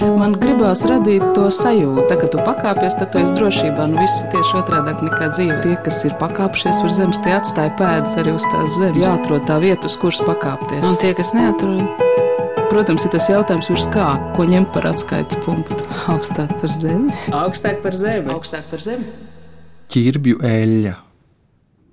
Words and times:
Man 0.00 0.32
gribās 0.40 0.80
radīt 0.88 1.22
to 1.36 1.48
sajūtu, 1.52 2.16
ka 2.22 2.28
tu 2.32 2.40
pakāpies, 2.44 2.96
tad 2.96 3.10
tu 3.12 3.20
esi 3.20 3.34
drošībā. 3.36 3.84
Nu, 3.90 3.98
viss 4.00 4.22
ir 4.24 4.30
tieši 4.32 4.56
otrādi 4.62 4.94
nekā 5.06 5.28
dzīve. 5.34 5.58
Tie, 5.64 5.74
kas 5.84 5.98
ir 6.08 6.14
pakāpšies 6.20 6.80
uz 6.86 6.96
zemes, 6.96 7.18
tie 7.24 7.34
atstāja 7.36 7.74
pēdas 7.76 8.16
arī 8.20 8.32
uz 8.38 8.46
tās 8.48 8.78
zemes. 8.80 9.00
Jāatrod 9.04 9.44
tā 9.48 9.58
vieta, 9.60 9.90
uz 9.90 9.98
kuras 10.00 10.22
pakāpties. 10.24 10.86
Un 10.88 10.96
tie, 11.02 11.12
kas 11.18 11.34
neatrod, 11.36 11.84
Protams, 12.70 13.02
ir 13.02 13.10
tas 13.10 13.24
jautājums, 13.26 13.66
virs 13.66 13.88
kā, 13.90 14.04
ko 14.36 14.44
ņemt 14.46 14.68
par 14.70 14.84
atskaites 14.92 15.40
punktu. 15.42 15.74
augstāk 16.12 16.52
par 16.60 16.70
zemi. 16.70 17.10
Augstāk 17.34 17.80
par 17.82 17.96
zemi. 17.98 18.30
Augstāk 18.30 18.68
par 18.70 18.78
zemi. 18.84 19.08
ķirbju 19.90 20.38
eļļa. 20.46 20.92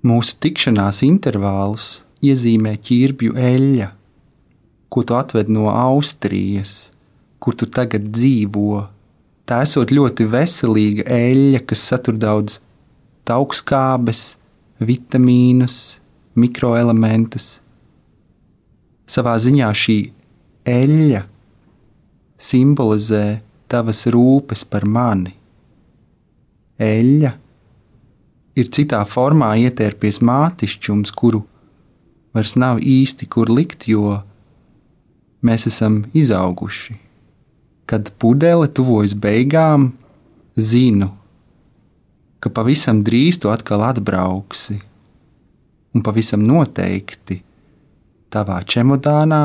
Mūsu 0.06 0.36
tikšanās 0.38 1.02
intervāls 1.02 2.04
iezīmē 2.22 2.76
ķirbju 2.78 3.34
eļļa, 3.34 3.88
ko 4.88 5.02
tu 5.02 5.16
atved 5.18 5.50
no 5.50 5.66
Austrijas, 5.74 6.92
kur 7.38 7.56
tu 7.58 7.66
tagad 7.66 8.10
dzīvo. 8.14 8.84
Tā 9.48 9.62
esot 9.64 9.92
ļoti 9.94 10.26
veselīga 10.28 11.06
eļļa, 11.08 11.62
kas 11.68 11.84
satur 11.90 12.18
daudz 12.20 12.58
augstskābes, 13.28 14.36
vitamīnus, 14.80 15.98
mikroelementus. 16.38 17.58
Savā 19.08 19.34
ziņā 19.40 19.68
šī 19.76 19.98
eļļa 20.68 21.24
simbolizē 22.38 23.24
tavas 23.68 24.04
rūpes 24.12 24.64
par 24.68 24.86
mani. 24.88 25.34
Eļļa 26.78 27.32
ir 28.58 28.70
citā 28.74 29.02
formā 29.08 29.54
ietērpies 29.64 30.20
mātišķums, 30.24 31.12
kuru 31.12 31.42
vairs 32.36 32.54
nav 32.60 32.80
īsti 32.80 33.28
kur 33.32 33.50
likt, 33.50 33.88
jo 33.90 34.20
mēs 35.42 35.66
esam 35.70 36.04
izauguši. 36.16 37.07
Kad 37.88 38.10
pudele 38.20 38.68
tuvojas 38.68 39.14
beigām, 39.16 39.92
zinu, 40.60 41.08
ka 42.42 42.52
pavisam 42.52 43.00
drīz 43.04 43.40
tu 43.40 43.50
atkal 43.52 43.82
atbrauksi, 43.86 44.76
un 45.96 46.04
pavisam 46.04 46.44
noteikti 46.44 47.40
tavā 48.32 48.60
čemodānā 48.68 49.42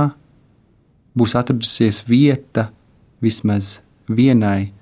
būs 1.15 1.37
atradusies 1.39 2.01
vieta 2.07 2.67
vismaz 3.23 3.77
vienai 4.09 4.73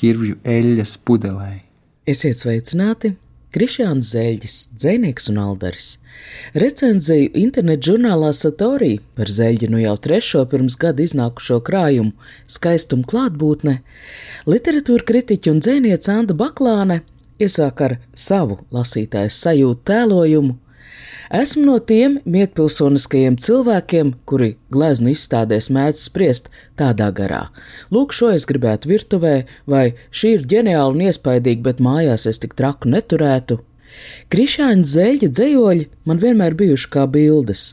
ķirvju 0.00 0.40
eļļas 0.40 0.96
pudelei. 1.04 1.60
Esiet 2.08 2.40
sveicināti! 2.40 3.14
Krišjāns 3.54 4.08
Zeļģis, 4.10 4.56
dzēnieks 4.82 5.28
un 5.30 5.38
aldaris. 5.38 5.90
Recenziju 6.58 7.30
internetu 7.38 7.92
žurnālā 7.92 8.32
Satorī 8.34 8.96
par 9.14 9.30
zeļģi 9.30 9.68
nu 9.70 9.78
jau 9.78 9.94
trešo 10.06 10.42
pirms 10.50 10.74
gada 10.80 11.04
iznākušo 11.04 11.60
krājumu 11.68 12.10
skaistumu 12.50 13.06
klātbūtne, 13.10 13.76
literatūra 14.50 15.06
kritiķa 15.06 15.54
un 15.54 15.62
dzēniece 15.62 16.10
Anda 16.16 16.34
Baklāne 16.38 17.04
iesāk 17.38 17.84
ar 17.86 17.96
savu 18.14 18.58
lasītājas 18.74 19.38
sajūtu 19.46 19.86
tēlojumu. 19.90 20.58
Esmu 21.32 21.62
no 21.64 21.78
tiem 21.80 22.18
mietpilsoniskajiem 22.28 23.38
cilvēkiem, 23.40 24.10
kuri 24.28 24.50
gleznu 24.74 25.14
izstādēs 25.14 25.70
mēdz 25.72 26.02
spriest 26.10 26.50
tādā 26.76 27.08
garā. 27.16 27.46
Lūk, 27.88 28.12
šo 28.12 28.34
es 28.36 28.44
gribētu 28.44 28.90
virtuvē, 28.90 29.36
vai 29.64 29.94
šī 30.12 30.34
ir 30.38 30.44
ģeniāla 30.52 30.92
un 30.92 31.06
iespaidīga, 31.06 31.64
bet 31.70 31.80
mājās 31.80 32.28
es 32.28 32.42
tik 32.42 32.52
traku 32.58 32.92
neturētu. 32.92 33.62
Krišāņa 34.28 34.84
zeļa 34.90 35.30
dzējoļi 35.30 35.88
man 36.04 36.20
vienmēr 36.20 36.58
bijuši 36.58 36.90
kā 36.92 37.06
bildes, 37.08 37.70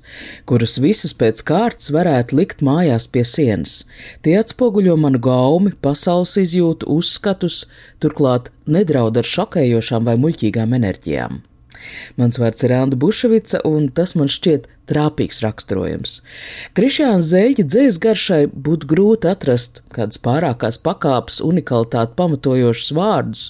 kuras 0.47 0.77
visas 0.79 1.15
pēc 1.17 1.41
kārtas 1.43 1.91
varētu 1.91 2.37
likt 2.39 2.63
mājās 2.63 3.09
pie 3.11 3.25
sienas. 3.27 3.81
Tie 4.23 4.37
atspoguļo 4.39 4.95
manu 5.01 5.19
gaumi, 5.19 5.73
pasaules 5.81 6.37
izjūtu, 6.39 6.87
uzskatus, 6.87 7.65
turklāt 7.99 8.53
nedraud 8.63 9.17
ar 9.17 9.27
šokējošām 9.35 10.07
vai 10.07 10.19
muļķīgām 10.21 10.77
enerģijām. 10.77 11.41
Mans 12.19 12.39
vārds 12.41 12.65
ir 12.65 12.73
Anna 12.75 12.99
Buševica, 12.99 13.63
un 13.67 13.89
tas 13.95 14.13
man 14.19 14.31
šķiet 14.31 14.67
trāpīgs 14.91 15.41
raksturojums. 15.45 16.19
Krišāna 16.77 17.23
zeļķa 17.25 17.65
dzēs 17.67 17.99
garšai 18.03 18.43
būtu 18.51 18.89
grūti 18.91 19.31
atrast 19.31 19.81
kādas 19.95 20.21
pārākās 20.21 20.79
pakāpes, 20.83 21.41
unikalitāti 21.45 22.17
pamatojošus 22.19 22.93
vārdus, 22.97 23.45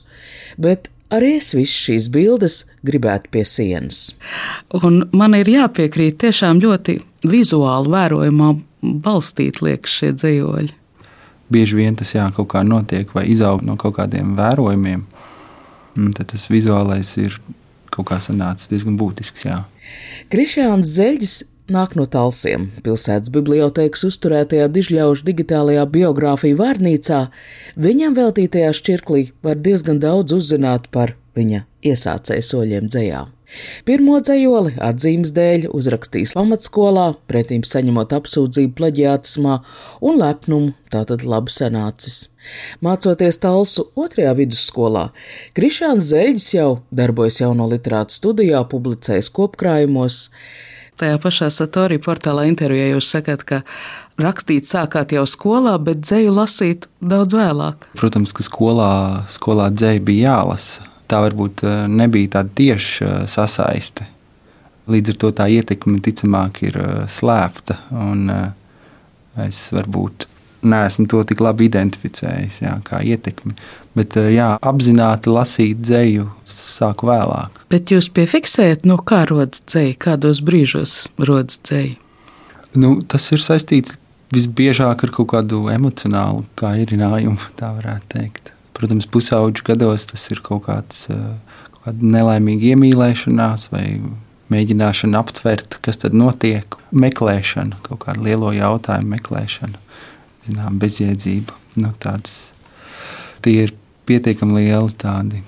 bet 0.61 0.91
arī 1.11 1.35
es 1.39 1.53
visas 1.57 1.77
šīs 1.85 2.09
bildes 2.13 2.59
gribētu 2.87 3.31
pie 3.33 3.45
sienas. 3.47 4.11
Un 4.81 5.05
man 5.15 5.37
ir 5.39 5.49
jāpiekrīt 5.51 6.21
tiešām 6.23 6.61
ļoti 6.63 6.99
vizuāli 7.27 7.91
vērojumā 7.95 8.51
balstīt 8.81 9.61
liekas 9.61 9.97
šie 9.99 10.13
dzējoļi. 10.17 10.77
Bieži 11.51 11.75
vien 11.75 11.97
tas 11.99 12.13
jā, 12.15 12.29
kaut 12.35 12.47
kā 12.53 12.61
notiek 12.63 13.09
vai 13.15 13.25
izaug 13.31 13.63
no 13.67 13.75
kaut 13.79 13.97
kādiem 13.97 14.37
vērojumiem. 14.37 15.03
Tad 16.15 16.29
tas 16.31 16.47
vizuālais 16.47 17.09
ir 17.19 17.35
kaut 17.91 18.09
kā 18.11 18.19
sanācis 18.23 18.71
diezgan 18.71 18.97
būtisks. 18.99 19.45
Jā. 19.47 19.63
Krišāns 20.31 20.91
Zeļģis 20.95 21.35
nāk 21.71 21.95
no 21.99 22.05
Talsiem. 22.09 22.69
Pilsētas 22.85 23.31
bibliotēkas 23.33 24.05
uzturētajā 24.09 24.67
dižļaužu 24.75 25.27
digitālajā 25.27 25.85
biogrāfija 25.95 26.59
vārnīcā 26.59 27.21
viņam 27.79 28.17
veltītajā 28.19 28.71
šķirklī 28.79 29.25
var 29.45 29.59
diezgan 29.63 30.01
daudz 30.03 30.35
uzzināt 30.35 30.89
par 30.91 31.15
viņa 31.37 31.65
iesācēju 31.87 32.47
soļiem 32.47 32.89
dzējā. 32.91 33.25
Pirmo 33.87 34.19
dzējoli 34.23 34.77
atzīmes 34.81 35.33
dēļ 35.35 35.67
uzrakstījis 35.75 36.35
pamatskolā, 36.37 37.07
pretīm 37.27 37.65
saņemot 37.67 38.13
apsūdzību 38.15 38.73
plaģiātismā 38.77 39.57
un 40.07 40.19
lepnumu, 40.21 40.73
tātad 40.93 41.25
labi 41.27 41.53
sanācis. 41.53 42.21
Mācoties 42.83 43.41
talsu 43.43 43.89
otrajā 43.99 44.33
vidusskolā, 44.39 45.09
Krišāns 45.57 46.09
Zeļģis 46.13 46.51
jau 46.55 46.69
darbojas 46.95 47.41
jauno 47.43 47.67
literātu 47.71 48.15
studijā, 48.17 48.63
publicējis 48.71 49.31
kopkrājumos. 49.35 50.27
Tajā 51.01 51.17
pašā 51.23 51.49
Satorī 51.53 51.97
portālā 52.03 52.45
intervijā 52.49 52.91
jūs 52.91 53.09
sakat, 53.13 53.43
ka 53.47 53.61
rakstīt 54.21 54.69
sākāt 54.69 55.15
jau 55.15 55.25
skolā, 55.29 55.75
bet 55.81 56.03
dzēju 56.05 56.35
lasīt 56.35 56.87
daudz 57.01 57.35
vēlāk. 57.35 57.89
Protams, 57.97 58.35
ka 58.37 58.45
skolā, 58.45 58.93
skolā 59.31 59.71
dzēja 59.73 60.05
bija 60.05 60.35
jālasa 60.35 60.90
tā 61.11 61.21
varbūt 61.25 61.63
eh, 61.67 61.85
nebija 61.91 62.37
tāda 62.37 62.55
tieša 62.57 63.05
eh, 63.07 63.21
sasaiste. 63.31 64.07
Līdz 64.91 65.13
ar 65.13 65.21
to 65.21 65.31
tā 65.37 65.47
ietekme 65.51 66.01
ticamāk 66.03 66.63
ir 66.67 66.79
eh, 66.81 66.91
slēpta. 67.11 67.79
Es 69.41 69.69
varbūt 69.71 70.27
neesmu 70.67 71.07
to 71.09 71.21
tik 71.25 71.39
labi 71.41 71.69
identificējis 71.69 72.59
jā, 72.61 72.73
kā 72.85 72.99
ietekmi. 73.07 73.55
Bet 73.95 74.15
jā, 74.31 74.53
apzināti 74.61 75.31
lasīt 75.31 75.79
dzēju 75.81 76.27
sāku 76.47 77.07
vēlāk. 77.09 77.63
Bet 77.71 77.91
jūs 77.91 78.11
piefiksējat, 78.13 78.85
no 78.87 78.99
kā 78.99 79.23
rodas 79.29 79.63
dzēja, 79.65 79.95
kādos 80.05 80.43
brīžos 80.45 81.05
rodas 81.19 81.59
dzēja? 81.63 81.97
Nu, 82.75 82.93
tas 83.03 83.25
ir 83.35 83.43
saistīts 83.43 83.97
visbiežāk 84.31 85.03
ar 85.07 85.11
kaut 85.15 85.31
kādu 85.33 85.65
emocionālu 85.73 86.45
kairinājumu, 86.59 87.51
tā 87.59 87.73
varētu 87.75 88.13
teikt. 88.13 88.40
Protams, 88.81 89.05
pusauģu 89.13 89.61
gados 89.67 90.07
tas 90.09 90.23
ir 90.33 90.39
kaut, 90.41 90.63
kāds, 90.65 91.03
eh, 91.13 91.59
kaut 91.69 91.83
kāda 91.85 92.07
nelaimīga 92.15 92.71
iemīlēšanās 92.73 93.67
vai 93.69 93.85
mēģināšana 94.49 95.21
aptvert, 95.21 95.77
kas 95.85 96.01
tad 96.01 96.17
notiek. 96.17 96.65
Meklēšana, 96.89 97.77
kaut 97.85 98.01
kāda 98.07 98.25
lielo 98.25 98.49
jautājumu 98.55 99.13
meklēšana, 99.13 99.77
zinām, 100.47 100.79
bezjēdzība. 100.81 101.53
Nu, 101.77 101.93
tāds, 102.01 102.49
tie 103.45 103.67
ir 103.67 103.75
pietiekami 104.09 104.63
lieli 104.63 104.97
tādi 104.97 105.43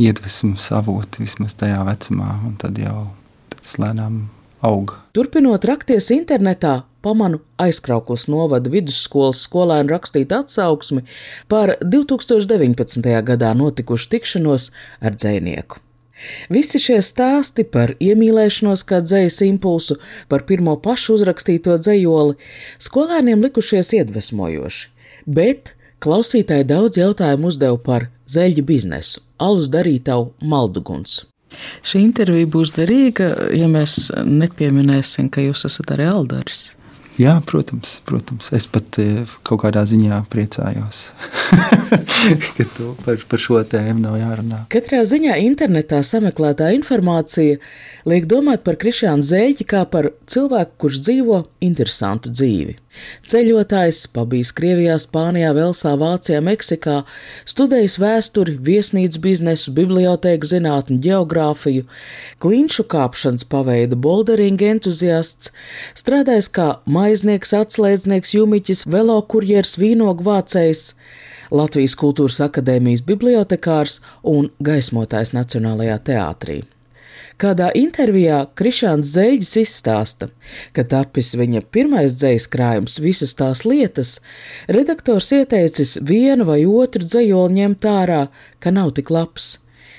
iedvesmas 0.00 0.70
avoti 0.72 1.26
vismaz 1.26 1.54
tajā 1.60 1.84
vecumā, 1.86 2.32
un 2.48 2.56
tad 2.56 2.80
jau 2.80 3.10
tas 3.52 3.76
lēnām 3.82 4.24
aug. 4.64 4.94
Turpinot 5.16 5.64
rakties 5.68 6.10
internetā, 6.14 6.82
pamanu 7.02 7.40
aizkrauklas 7.62 8.26
novada 8.30 8.70
vidusskolas 8.72 9.42
skolēnu 9.46 9.94
rakstīt 9.94 10.32
atsauksmi 10.34 11.04
par 11.50 11.76
2019. 11.82 13.10
gadā 13.26 13.52
notikušu 13.58 14.10
tikšanos 14.14 14.70
ar 15.00 15.18
dzēnieku. 15.18 15.82
Visi 16.50 16.80
šie 16.82 16.98
stāsti 17.04 17.62
par 17.62 17.94
iemīlēšanos 18.02 18.82
kā 18.88 18.98
dzējas 19.04 19.38
impulsu, 19.46 19.98
par 20.30 20.42
pirmo 20.48 20.74
pašu 20.82 21.14
uzrakstīto 21.18 21.78
dzējoli, 21.78 22.34
skolēniem 22.82 23.44
likušies 23.46 23.94
iedvesmojoši, 24.00 24.88
bet 25.26 25.74
klausītāji 26.02 26.66
daudz 26.74 26.98
jautājumu 26.98 27.52
uzdeva 27.52 27.78
par 27.78 28.10
zeļu 28.26 28.66
biznesu, 28.66 29.22
alus 29.38 29.70
darītavu 29.70 30.32
malduguns. 30.42 31.22
Šī 31.86 32.02
intervija 32.04 32.48
būs 32.50 32.74
derīga, 32.76 33.30
ja 33.56 33.68
mēs 33.70 34.10
nepieminēsim, 34.24 35.30
ka 35.32 35.44
jūs 35.44 35.64
esat 35.68 35.94
arī 35.96 36.08
Aldaris. 36.10 36.72
Jā, 37.18 37.34
protams, 37.42 37.96
protams. 38.06 38.52
Es 38.54 38.68
pat 38.70 39.00
eh, 39.02 39.26
kaut 39.46 39.64
kādā 39.64 39.82
ziņā 39.88 40.20
priecājos, 40.30 41.08
ka 42.56 42.64
par, 43.04 43.20
par 43.28 43.40
šo 43.40 43.60
tēmu 43.68 44.02
nav 44.02 44.18
jārunā. 44.20 44.64
Katrā 44.72 45.02
ziņā 45.08 45.38
internetā 45.44 46.00
sameklētā 46.04 46.70
informācija 46.76 47.58
liek 48.08 48.26
domāt 48.30 48.64
par 48.66 48.78
Krišānu 48.80 49.24
Zēļķi 49.24 49.68
kā 49.68 49.84
par 49.90 50.12
cilvēku, 50.28 50.76
kurš 50.84 51.00
dzīvo 51.06 51.40
interesantu 51.64 52.32
dzīvi. 52.34 52.76
Ceļotājs, 53.30 54.00
pabijis 54.10 54.50
Krievijā, 54.56 54.96
Spānijā, 54.98 55.52
Velsā, 55.54 55.92
Vācijā, 56.00 56.40
Meksikā, 56.42 56.96
studējis 57.48 57.98
vēsturi, 58.02 58.56
viesnīcu 58.68 59.22
biznesu, 59.22 59.74
bibliotēku 59.76 60.48
zinātni, 60.50 60.98
geogrāfiju, 61.04 61.86
klinšu 62.42 62.88
kāpšanas 62.90 63.46
paveida 63.52 63.98
bolderinga 64.08 64.72
entuziasts, 64.72 65.52
strādājis 65.98 66.50
kā 66.58 66.68
maiznieks, 66.90 67.54
atslēdznieks, 67.60 68.34
jumiķis, 68.34 68.84
velokurjers, 68.90 69.78
vīnogu 69.78 70.26
vācējs, 70.26 70.88
Latvijas 71.50 71.94
Kultūras 71.98 72.40
akadēmijas 72.44 73.04
bibliotekārs 73.08 74.00
un 74.26 74.50
gaismotājs 74.64 75.32
Nacionālajā 75.36 76.00
teātrī. 76.10 76.58
Kādā 77.38 77.68
intervijā 77.78 78.40
Krišāns 78.58 79.12
Zeļģis 79.14 79.52
izstāsta, 79.60 80.28
ka 80.74 80.82
tapis 80.90 81.36
viņa 81.38 81.62
pirmais 81.70 82.16
dzējas 82.18 82.48
krājums 82.50 82.98
visas 82.98 83.36
tās 83.38 83.62
lietas, 83.62 84.16
redaktors 84.66 85.30
ieteicis 85.36 86.00
vienu 86.02 86.48
vai 86.48 86.64
otru 86.66 87.06
dzējoli 87.06 87.60
ņemt 87.60 87.88
ārā, 87.92 88.20
ka 88.58 88.74
nav 88.74 88.90
tik 88.98 89.14
labs. 89.14 89.56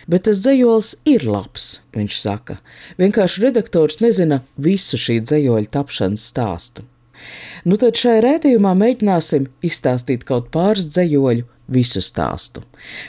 Bet 0.09 0.25
tas 0.27 0.43
dzējols 0.43 0.95
ir 1.07 1.23
labs, 1.29 1.79
viņš 1.95 2.19
saka. 2.19 2.59
Vienkārši 2.99 3.45
redaktors 3.45 4.01
nezina 4.03 4.41
visu 4.57 4.99
šī 4.99 5.21
dzējoļa 5.23 5.75
tapšanas 5.79 6.25
stāstu. 6.33 6.88
Nu 7.65 7.77
tad 7.81 7.99
šajā 7.99 8.23
rētījumā 8.25 8.73
mēģināsim 8.77 9.49
izstāstīt 9.65 10.25
kaut 10.27 10.49
pāris 10.53 10.89
dzējoļu 10.93 11.45
visu 11.69 12.01
stāstu. 12.01 12.63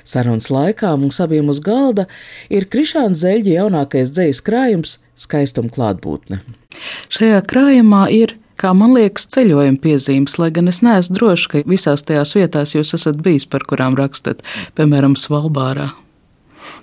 Sarunas 0.04 0.50
laikā 0.52 0.92
mums 1.00 1.20
abiem 1.22 1.48
uz 1.52 1.62
galda 1.64 2.06
ir 2.52 2.68
Krišāna 2.68 3.16
Zeļģa 3.16 3.56
jaunākais 3.56 4.12
dzējas 4.12 4.42
krājums- 4.44 4.98
skaistuma 5.24 5.72
klātbūtne. 5.72 6.42
Šajā 7.08 7.40
krājumā 7.46 8.10
ir 8.12 8.36
kā 8.60 8.74
man 8.76 8.94
liekas, 8.96 9.28
ceļojuma 9.32 9.80
piezīmes, 9.80 10.36
lai 10.40 10.50
gan 10.50 10.68
es 10.68 10.82
neesmu 10.84 11.16
drošs, 11.16 11.48
ka 11.48 11.62
visās 11.70 12.04
tajās 12.04 12.34
vietās 12.36 12.76
jūs 12.76 12.94
esat 12.98 13.16
bijis, 13.24 13.48
par 13.48 13.64
kurām 13.68 13.96
rakstat, 13.96 14.44
piemēram, 14.76 15.16
Svalbārā. 15.16 15.90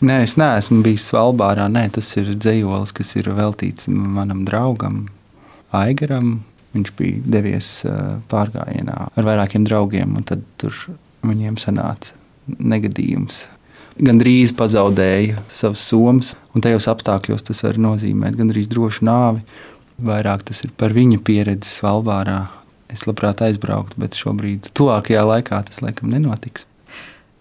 Nē, 0.01 0.21
es 0.25 0.35
neesmu 0.39 0.81
bijis 0.85 1.05
Svalbārā. 1.11 1.67
Nē, 1.71 1.87
tas 1.97 2.09
ir 2.17 2.33
dzējolis, 2.33 2.93
kas 2.97 3.15
ir 3.19 3.29
veltīts 3.37 3.89
manam 3.93 4.43
draugam, 4.45 5.07
Aigaram. 5.75 6.41
Viņš 6.75 6.93
bija 6.99 7.21
devies 7.37 7.69
pārgājienā 8.31 8.97
ar 9.15 9.27
vairākiem 9.27 9.63
draugiem, 9.67 10.17
un 10.19 10.25
tad 10.27 10.43
tur 10.61 10.75
viņiem 11.25 11.55
sanāca 11.61 12.17
negadījums. 12.47 13.45
Gan 13.97 14.19
drīz 14.21 14.51
pazaudēja 14.53 15.39
savus 15.49 15.81
somas, 15.89 16.35
un 16.53 16.61
tajos 16.61 16.85
apstākļos 16.91 17.47
tas 17.47 17.63
var 17.65 17.79
nozīmēt 17.81 18.37
gandrīz 18.37 18.69
drošu 18.69 19.07
nāvi. 19.07 19.41
Vairāk 19.97 20.43
tas 20.45 20.61
ir 20.67 20.73
par 20.77 20.93
viņa 20.93 21.17
pieredzi 21.25 21.79
Svalbārā. 21.79 22.43
Es 22.93 23.07
labprāt 23.09 23.41
aizbrauktu, 23.43 23.97
bet 23.99 24.15
šobrīd, 24.15 24.69
tuvākajā 24.77 25.23
laikā, 25.25 25.63
tas 25.67 25.81
laikam 25.83 26.13
nenotiks. 26.13 26.67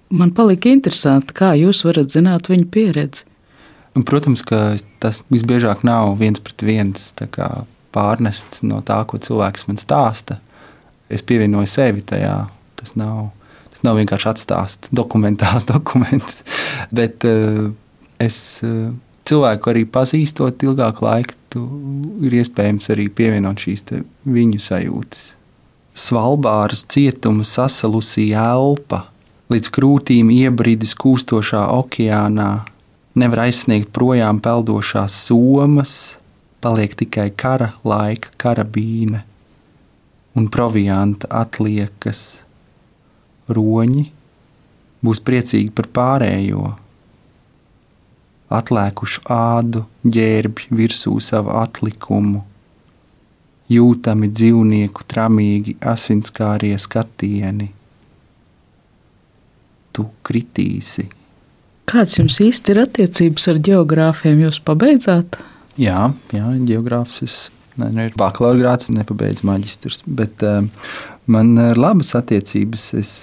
Man 0.08 0.32
palika 0.34 0.70
interesanti, 0.72 1.34
kā 1.36 1.52
jūs 1.58 1.84
varat 1.86 2.14
zināt 2.14 2.48
viņa 2.50 2.66
pieredzi. 2.72 3.26
Un, 3.96 4.04
protams, 4.06 4.42
ka 4.46 4.76
tas 5.00 5.22
visbiežāk 5.32 5.84
nav 5.86 6.16
viens 6.20 6.40
pret 6.42 6.64
viens 6.66 7.12
pārnests 7.94 8.62
no 8.66 8.82
tā, 8.86 9.02
ko 9.08 9.20
cilvēks 9.22 9.66
man 9.68 9.80
stāsta. 9.80 10.40
Es 11.12 11.22
pievienoju 11.22 11.70
sevi 11.70 12.02
tajā. 12.06 12.38
Tas 12.76 12.96
nav 12.98 13.30
Tas 13.76 13.82
nav 13.84 13.98
vienkārši 14.00 14.28
atstāsts, 14.30 14.88
dokumentāls 14.88 15.66
dokuments. 15.74 16.40
Bet 16.96 17.26
uh, 17.28 17.74
es 18.16 18.38
uh, 18.64 18.88
cilvēku 19.28 19.72
arī 19.72 19.82
pazīstot 19.84 20.64
ilgāku 20.64 21.04
laiku, 21.04 21.36
ir 22.24 22.36
iespējams 22.40 22.88
arī 22.92 23.10
pievienot 23.12 23.60
šīs 23.60 23.84
viņu 24.24 24.62
sajūtas. 24.64 25.26
Svalbāras 25.96 26.86
cietuma 26.88 27.44
sasalusī 27.44 28.30
elpa, 28.36 29.06
līdz 29.52 29.70
krūtīm 29.76 30.32
iebridis 30.32 30.96
kūstošā 30.96 31.66
okeānā, 31.76 32.50
nevar 33.16 33.44
aizsniegt 33.44 33.92
projām 33.96 34.40
peldošās 34.44 35.16
somas, 35.28 36.16
paliek 36.66 36.96
tikai 36.98 37.28
kara 37.30 37.68
laika 37.86 38.32
karabīne 38.42 39.20
un 40.34 40.48
provianta 40.50 41.28
atliekas 41.30 42.22
roņi 43.46 44.02
būs 45.06 45.22
priecīgi 45.22 45.70
par 45.78 45.86
pārējo. 45.98 46.72
Atlēkušu 48.58 49.22
ādu 49.30 49.84
ģērbj 50.18 50.66
virsū 50.80 51.14
savu 51.22 51.54
atlikumu, 51.54 52.42
jūtami 53.70 54.34
dzīvnieku 54.34 55.06
tramīgi 55.06 55.78
asinskārie 55.94 56.74
skatieni. 56.82 57.72
Tu 59.94 60.10
kritīsi. 60.26 61.06
Kāds 61.86 62.18
jums 62.18 62.42
īsti 62.42 62.74
ir 62.74 62.88
attiecības 62.88 63.52
ar 63.54 63.68
geogrāfiem? 63.70 64.48
Jūs 64.48 64.64
pabeidzāt? 64.66 65.38
Jā, 65.80 66.08
jā 66.32 66.50
geogrāfs 66.68 67.50
ne, 67.76 67.90
nu, 67.90 68.06
ir 68.08 68.16
bakalaura 68.18 68.58
grāts, 68.62 68.90
nepabeidz 68.92 69.44
maģistrs, 69.46 70.02
bet 70.06 70.44
uh, 70.46 70.64
man 71.28 71.56
ir 71.60 71.80
labas 71.80 72.14
attiecības. 72.18 72.90
Es 72.96 73.14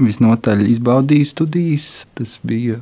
visnotaļ 0.00 0.64
izbaudīju 0.72 1.28
studijas. 1.28 1.90
Tas 2.18 2.38
bija 2.46 2.80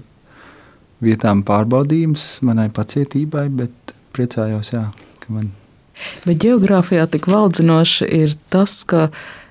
vietām 1.05 1.45
pārbaudījums 1.47 2.41
manai 2.47 2.69
pacietībai, 2.75 3.49
bet 3.63 3.95
priecājos, 4.15 4.73
jā, 4.75 4.87
ka 5.23 5.35
man. 5.35 5.51
Bet 6.25 6.41
geogrāfijā 6.41 7.07
tik 7.13 7.29
valdzinoši 7.29 8.09
ir 8.23 8.37
tas, 8.53 8.81
ka 8.89 9.09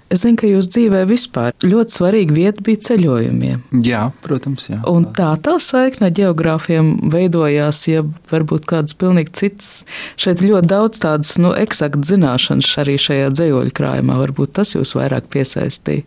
es 0.09 0.23
zinu, 0.23 0.39
ka 0.41 0.49
jūs 0.49 0.69
dzīvē 0.73 1.03
vispār 1.09 1.53
ļoti 1.65 1.95
svarīga 1.95 2.35
vieta 2.35 2.65
bija 2.65 2.83
ceļojumiem. 2.89 3.61
Jā, 3.85 4.01
protams, 4.25 4.67
jā. 4.71 4.81
Un 4.89 5.07
tā 5.17 5.31
tā 5.45 5.55
saikne 5.63 6.09
ar 6.09 6.17
geogrāfiem 6.17 6.91
veidojās, 7.13 7.85
ja 7.91 8.03
varbūt 8.31 8.67
kādas 8.69 8.97
pilnīgi 8.99 9.35
citas. 9.41 9.71
Šeit 10.19 10.43
ļoti 10.45 10.73
daudz 10.73 11.01
tādas, 11.05 11.37
nu, 11.41 11.53
eksaktas 11.57 12.11
zināšanas 12.13 12.75
arī 12.83 12.99
šajā 13.01 13.31
dzējoļu 13.37 13.75
krājumā. 13.77 14.19
Varbūt 14.25 14.57
tas 14.59 14.75
jūs 14.75 14.97
vairāk 14.97 15.31
piesaistīja 15.33 16.05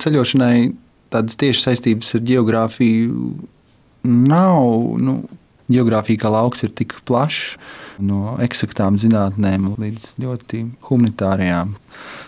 ceļošanai 0.00 0.72
tādas 1.12 1.38
tiešas 1.40 1.68
saistības 1.68 2.14
ar 2.16 2.24
geogrāfiju 2.26 3.34
nav. 4.06 4.96
Nu, 5.02 5.20
geogrāfija 5.70 6.24
kā 6.24 6.32
lauks 6.32 6.64
ir 6.66 6.72
tik 6.74 6.96
plašs, 7.06 7.56
no 8.02 8.36
eksaktām 8.42 8.98
zinātnēm 9.00 9.74
līdz 9.80 10.14
ļoti 10.22 10.64
humanitārajām. 10.88 11.76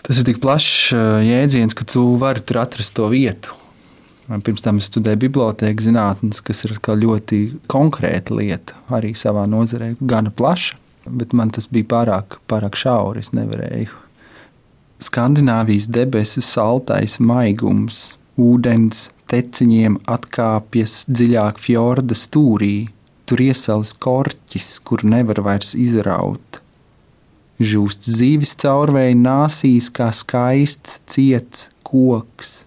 Tas 0.03 0.19
ir 0.19 0.27
tik 0.27 0.39
plašs 0.43 0.93
eh, 0.95 1.19
jēdziens, 1.29 1.75
ka 1.77 1.87
tu 1.87 2.05
vari 2.21 2.43
tur 2.43 2.61
atrast 2.63 2.95
to 2.99 3.09
vietu. 3.13 3.55
Pirms 4.23 4.63
tam 4.63 4.77
es 4.79 4.87
studēju 4.87 5.19
bibliotēkas 5.25 5.89
zinātnes, 5.89 6.39
kas 6.47 6.63
ir 6.63 6.77
ļoti 6.79 7.41
konkrēta 7.67 8.37
lieta, 8.37 8.77
arī 8.87 9.11
savā 9.19 9.43
nozarē, 9.51 9.97
gana 9.99 10.31
plaša. 10.31 10.79
Bet 11.03 11.35
man 11.35 11.51
tas 11.51 11.67
bija 11.67 11.89
pārāk, 11.91 12.39
pārāk 12.47 12.79
šauri. 12.79 13.19
Es 13.19 13.33
nevarēju 13.35 14.03
Skandināvijas 15.03 15.89
debesu 15.91 16.39
saltais 16.45 17.17
maigums, 17.19 18.15
ūdens 18.39 19.09
teciņiem 19.31 19.97
atkāpjas 20.09 21.03
dziļāk 21.09 21.59
fjorda 21.59 22.15
stūrī, 22.17 22.75
tur 23.27 23.43
iesalas 23.43 23.93
korķis, 23.99 24.77
kur 24.85 25.03
nevar 25.03 25.41
vairs 25.43 25.73
izraut. 25.75 26.52
Žūst 27.61 28.07
zīves 28.09 28.55
caurvēja 28.57 29.13
nāsīs 29.17 29.91
kā 29.93 30.09
skaists, 30.15 31.01
ciets 31.05 31.67
koks, 31.85 32.63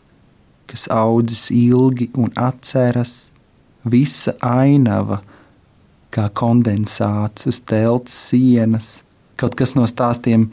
kas 0.70 0.86
audzis 0.92 1.48
ilgi 1.50 2.10
un 2.14 2.30
atceras, 2.38 3.32
visa 3.82 4.36
ainava, 4.46 5.22
kā 6.14 6.28
kondensāts 6.30 7.48
uz 7.50 7.60
telts 7.66 8.14
sienas, 8.30 9.02
kaut 9.36 9.58
kas 9.58 9.74
no 9.76 9.86
stāstiem 9.90 10.48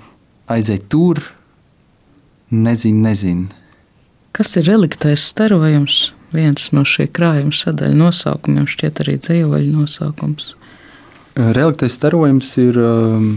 aiziet 0.49 0.89
tur, 0.89 1.21
nezinu, 2.49 3.05
nezinu. 3.05 3.47
Kas 4.33 4.55
ir 4.57 4.65
reliktais 4.65 5.23
starojums? 5.29 6.11
Viens 6.33 6.71
no 6.73 6.81
šī 6.81 7.05
krājuma 7.13 7.53
sadaļu 7.53 7.93
nosaukumiem 7.99 8.65
šķiet 8.65 9.03
arī 9.03 9.19
dzīvoļu 9.21 9.75
nosaukums. 9.77 10.55
Reliktais 11.37 11.93
starojums 11.99 12.49
ir 12.61 12.79
um, 12.81 13.27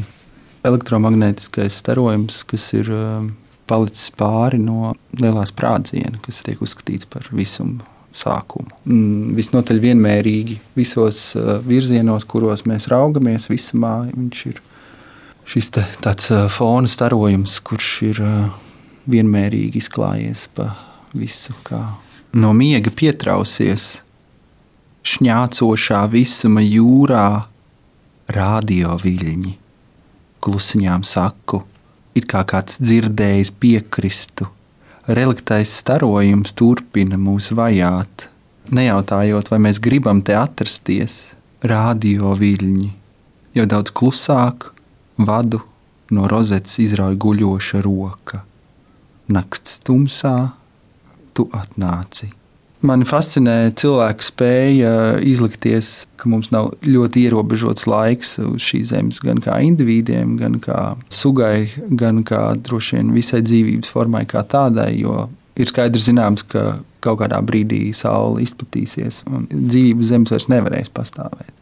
elektromagnētiskais 0.66 1.80
starojums, 1.82 2.42
kas 2.50 2.68
ir 2.76 2.90
um, 2.92 3.32
palicis 3.70 4.10
pāri 4.16 4.60
no 4.62 4.94
lielās 5.18 5.52
sprādziena, 5.54 6.20
kas 6.24 6.42
tiek 6.46 6.62
uzskatīts 6.62 7.08
par 7.10 7.28
visumu 7.34 7.84
sākumu. 8.16 8.70
Mm, 8.86 9.34
visnotaļ 9.36 9.82
vienmērīgi 9.82 10.58
visos 10.78 11.20
uh, 11.38 11.56
virzienos, 11.66 12.26
kuros 12.28 12.64
mēs 12.68 12.88
raugamies, 12.92 13.50
visumā 13.52 13.98
viņš 14.08 14.46
ir 14.52 14.62
šis 15.46 15.72
te, 15.76 15.84
tāds 16.04 16.30
uh, 16.34 16.46
fona 16.52 16.90
starojums, 16.90 17.58
kurš 17.66 17.90
ir 18.08 18.22
uh, 18.24 18.64
vienmērīgi 19.10 19.82
izklājies 19.82 20.48
pa 20.56 20.72
visu, 21.16 21.54
kā 21.66 21.82
no 22.36 22.52
miega 22.56 22.90
pietrausies, 22.92 24.00
šņācošā 25.06 26.02
visuma 26.12 26.64
jūrā, 26.64 27.28
radio 28.34 28.96
viļņi. 28.98 29.54
Klusiņām 30.46 31.02
saku, 31.06 31.64
it 32.14 32.28
kā 32.30 32.44
kāds 32.46 32.78
dzirdējis 32.78 33.50
piekristu. 33.60 34.46
Reliktais 35.06 35.72
starojums 35.80 36.54
turpina 36.58 37.18
mūs 37.18 37.50
vajāt, 37.54 38.28
nejautājot, 38.74 39.50
vai 39.50 39.58
mēs 39.66 39.80
gribam 39.82 40.22
te 40.22 40.36
atrasties, 40.38 41.34
rādio 41.66 42.34
viļņi, 42.38 42.90
jo 43.58 43.66
daudz 43.70 43.94
klusāk 43.94 44.70
vadu 45.18 45.62
no 46.14 46.26
rozetes 46.30 46.78
izrauj 46.82 47.18
guļoša 47.22 47.82
roka. 47.84 48.42
Nakts 49.32 49.80
tumsā 49.82 50.36
tu 51.34 51.48
atnāci. 51.50 52.30
Mani 52.86 53.06
fascinē 53.08 53.72
cilvēka 53.78 54.22
spēja 54.22 54.90
izlikties, 55.24 56.04
ka 56.20 56.28
mums 56.30 56.52
nav 56.54 56.74
ļoti 56.86 57.24
ierobežots 57.26 57.86
laiks 57.90 58.36
uz 58.44 58.62
šīs 58.62 58.92
zemes, 58.92 59.18
gan 59.24 59.40
kā 59.42 59.56
individiem, 59.64 60.36
gan 60.38 60.60
kā 60.62 60.94
sugai, 61.10 61.66
gan 61.88 62.22
kā 62.26 62.42
droši 62.68 62.98
vien 62.98 63.10
visai 63.16 63.42
dzīvības 63.42 63.90
formai 63.90 64.22
kā 64.30 64.44
tādai. 64.46 64.92
Jo 65.00 65.26
ir 65.58 65.72
skaidrs, 65.72 66.06
zināms, 66.06 66.46
ka 66.46 66.78
kaut 67.02 67.20
kādā 67.24 67.40
brīdī 67.42 67.88
saule 67.96 68.44
izplatīsies 68.44 69.24
un 69.30 69.48
dzīvības 69.50 70.12
zemes 70.12 70.34
vairs 70.34 70.50
nevarēs 70.52 70.92
pastāvēt. 70.94 71.52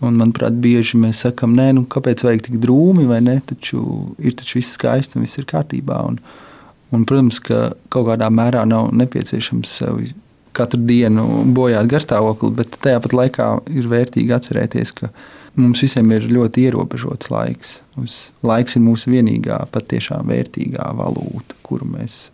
Un, 0.00 0.16
manuprāt, 0.16 0.54
bieži 0.62 0.96
mēs 1.00 1.26
sakām, 1.26 1.52
nē, 1.58 1.70
nu, 1.76 1.84
kāpēc 1.90 2.22
vajag 2.24 2.46
tik 2.46 2.56
drūmi, 2.62 3.04
vai 3.10 3.20
ne? 3.24 3.36
Taču 3.44 3.82
ir 4.22 4.38
taču 4.38 4.60
viss 4.60 4.78
skaisti 4.78 5.18
un 5.18 5.26
viss 5.26 5.40
ir 5.40 5.48
kārtībā. 5.50 5.98
Un, 6.08 6.16
un, 6.94 7.04
protams, 7.04 7.42
ka 7.44 7.74
kaut 7.92 8.08
kādā 8.08 8.30
mērā 8.32 8.64
nav 8.68 8.94
nepieciešams 8.96 9.78
sevi 9.80 10.14
katru 10.56 10.80
dienu 10.86 11.44
bojāt 11.54 11.88
garstāvokli, 11.90 12.52
bet 12.58 12.78
tajā 12.82 13.02
pat 13.04 13.14
laikā 13.16 13.50
ir 13.76 13.88
vērtīgi 13.90 14.34
atcerēties, 14.36 14.92
ka 14.98 15.10
mums 15.60 15.82
visiem 15.84 16.10
ir 16.14 16.28
ļoti 16.30 16.66
ierobežots 16.68 17.30
laiks. 17.32 17.78
Uz 18.00 18.18
laiks 18.46 18.76
ir 18.78 18.84
mūsu 18.84 19.12
vienīgā, 19.14 19.60
patiešām 19.74 20.30
vērtīgā 20.30 20.90
valūta, 20.98 21.58
kuru 21.66 21.88
mēs 21.96 22.28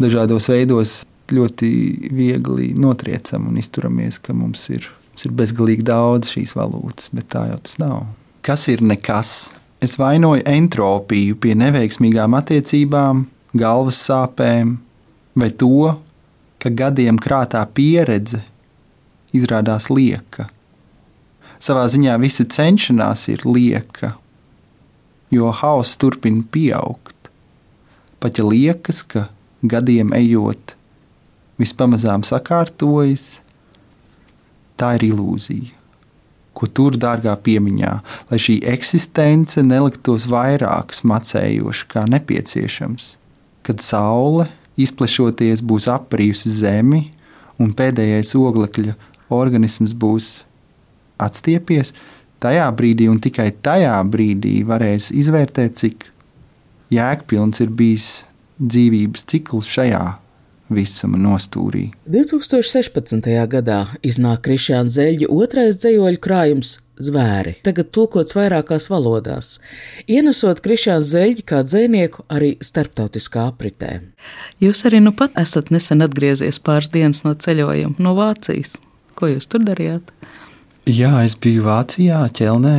dažādos 0.00 0.48
veidos 0.50 1.00
ļoti 1.30 1.70
viegli 2.16 2.72
notriecam 2.78 3.48
un 3.50 3.60
izturamies, 3.60 4.18
ka 4.22 4.34
mums 4.34 4.66
ir, 4.72 4.88
mums 5.12 5.26
ir 5.28 5.34
bezgalīgi 5.38 5.86
daudz 5.86 6.32
šīs 6.34 6.56
valūtas, 6.58 7.10
bet 7.14 7.30
tā 7.34 7.46
jau 7.52 7.60
tas 7.62 7.78
nav. 7.82 8.04
Kas 8.46 8.66
ir 8.72 8.82
nekas? 8.82 9.54
Es 9.80 9.96
vainoju 10.00 10.42
entropiju 10.48 11.38
pie 11.40 11.54
neveiksmīgām 11.56 12.34
attiecībām, 12.36 13.24
galvas 13.56 14.00
sāpēm 14.08 14.74
vai 15.40 15.50
to, 15.56 15.94
ka 16.60 16.70
gadiem 16.70 17.18
krātā 17.20 17.62
pieredze 17.74 18.42
izrādās 19.36 19.88
lieka. 19.90 20.48
Savā 21.60 21.84
ziņā 21.92 22.16
visa 22.22 22.46
cenšanās 22.48 23.26
ir 23.32 23.44
lieka, 23.44 24.14
jo 25.32 25.50
hauss 25.60 25.98
turpina 26.00 26.44
pieaugt. 26.52 27.30
Pat 28.20 28.40
ja 28.40 28.44
liekas, 28.44 29.02
ka 29.04 29.28
gadiem 29.62 30.12
ejot, 30.16 30.74
viss 31.60 31.76
pamazām 31.76 32.24
sakārtojas, 32.24 33.40
tā 34.80 34.96
ir 34.98 35.10
ilūzija. 35.12 35.76
Ko 36.56 36.66
tur, 36.66 36.96
dārgā 37.00 37.36
piemiņā, 37.40 37.92
lai 38.28 38.38
šī 38.42 38.58
eksistence 38.68 39.62
neliktos 39.64 40.26
vairāk 40.28 40.92
smacējoša 40.96 41.86
kā 41.92 42.02
nepieciešams, 42.10 43.14
kad 43.64 43.84
saule 43.84 44.48
izplešoties, 44.84 45.62
būs 45.62 45.88
aprījusi 45.92 46.52
zemi, 46.60 47.04
un 47.60 47.74
pēdējais 47.76 48.34
oglekļa 48.38 48.96
organisms 49.30 49.92
būs 49.94 50.30
atstiepies, 51.20 51.92
tajā 52.40 52.66
brīdī 52.76 53.10
un 53.12 53.20
tikai 53.22 53.50
tajā 53.62 53.98
brīdī 54.08 54.60
varēs 54.66 55.10
izvērtēt, 55.12 55.76
cik 55.76 56.08
jēgpilns 56.94 57.62
ir 57.64 57.70
bijis 57.76 58.08
dzīvības 58.60 59.26
cikls 59.30 59.68
šajā 59.70 60.02
visuma 60.70 61.18
nostūrī. 61.20 61.88
2016. 62.06 63.26
gadā 63.50 63.80
iznāk 64.06 64.44
Krišāna 64.46 64.90
Zeļģa 64.90 65.30
otrais 65.34 65.80
dzējoļu 65.82 66.22
krājums 66.22 66.76
Zvēri, 67.00 67.56
tagad 67.64 67.90
tulkots 67.96 68.36
vairākās 68.36 68.90
valodās, 68.92 69.54
ienesot 70.10 70.60
Krišānu 70.64 71.06
Zeļģi 71.06 71.44
kā 71.48 71.62
dzinieku 71.64 72.26
arī 72.28 72.52
starptautiskā 72.64 73.46
apritē. 73.50 74.00
Jūs 74.60 74.84
arī 74.88 75.00
nu 75.04 75.14
pat 75.16 75.36
esat 75.40 75.72
nesen 75.72 76.04
atgriezies 76.04 76.60
pāris 76.60 76.92
dienas 76.92 77.24
no 77.24 77.32
ceļojuma 77.32 77.96
no 77.98 78.14
Vācijas. 78.18 78.76
Ko 79.16 79.30
jūs 79.32 79.48
tur 79.50 79.64
darījāt? 79.64 80.12
Jā, 80.88 81.14
es 81.24 81.36
biju 81.40 81.64
Vācijā, 81.66 82.22
ķelnē, 82.36 82.76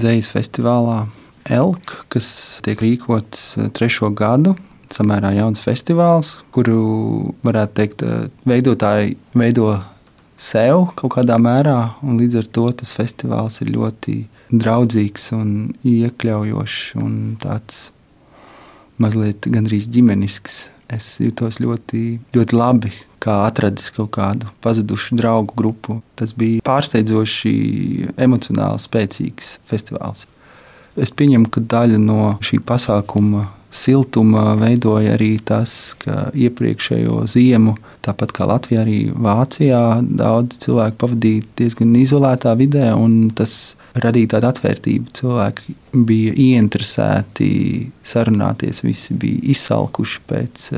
dzējas 0.00 0.32
festivālā 0.32 1.04
Elk, 1.46 1.92
kas 2.10 2.28
tiek 2.66 2.80
rīkots 2.82 3.52
eh, 3.60 3.68
trešo 3.74 4.10
gadu 4.16 4.56
samērā 4.92 5.32
jauns 5.34 5.62
festivāls, 5.64 6.32
kuru 6.54 7.34
varētu 7.46 7.76
teikt, 7.78 8.02
eh, 8.02 8.26
veidotāji 8.46 9.16
veido 9.34 9.74
sev 10.36 10.90
kaut 10.96 11.16
kādā 11.16 11.38
mērā, 11.40 11.96
un 12.04 12.20
līdz 12.20 12.40
ar 12.42 12.48
to 12.58 12.68
tas 12.80 12.92
festivāls 12.94 13.60
ir 13.64 13.72
ļoti 13.74 14.16
draudzīgs 14.52 15.32
un 15.36 15.50
iekļaujošs 15.86 16.96
un 17.02 17.18
tāds 17.42 17.90
mazliet 19.02 19.48
gandrīz 19.50 19.90
ģimenisks. 19.92 20.66
Es 20.92 21.16
jutos 21.18 21.58
ļoti, 21.58 22.20
ļoti 22.36 22.54
labi, 22.54 22.92
kā 23.18 23.40
atradis 23.48 23.90
kaut 23.90 24.12
kādu 24.14 24.46
pazudušu 24.62 25.16
draugu 25.18 25.56
grupu. 25.58 25.98
Tas 26.14 26.30
bija 26.38 26.62
pārsteidzoši 26.66 27.54
emocionāli 28.22 28.84
spēcīgs 28.84 29.56
festivāls. 29.66 30.28
Es 30.96 31.10
pieņemu, 31.10 31.50
ka 31.50 31.60
daļa 31.60 31.98
no 32.00 32.36
šī 32.44 32.60
pasākuma 32.64 33.48
siltuma 33.76 34.54
veidoja 34.58 35.14
arī 35.16 35.36
tas, 35.44 35.94
ka 36.00 36.30
iepriekšējo 36.34 37.22
ziemu, 37.30 37.76
tāpat 38.04 38.32
kā 38.36 38.46
Latvijā, 38.48 38.82
arī 38.84 38.98
Vācijā, 39.12 39.82
daudz 40.02 40.60
cilvēku 40.64 41.00
pavadīja 41.02 41.44
diezgan 41.60 41.94
izolētā 41.98 42.54
vidē, 42.58 42.90
un 42.96 43.30
tas 43.36 43.74
radīja 43.98 44.36
tādu 44.36 44.50
atvērtību. 44.50 45.12
Cilvēki 45.20 45.76
bija 46.06 46.34
ieinteresēti 46.46 47.50
sarunāties, 48.06 48.84
visi 48.86 49.16
bija 49.18 49.52
izsalkuši 49.56 50.24
pēc. 50.30 50.70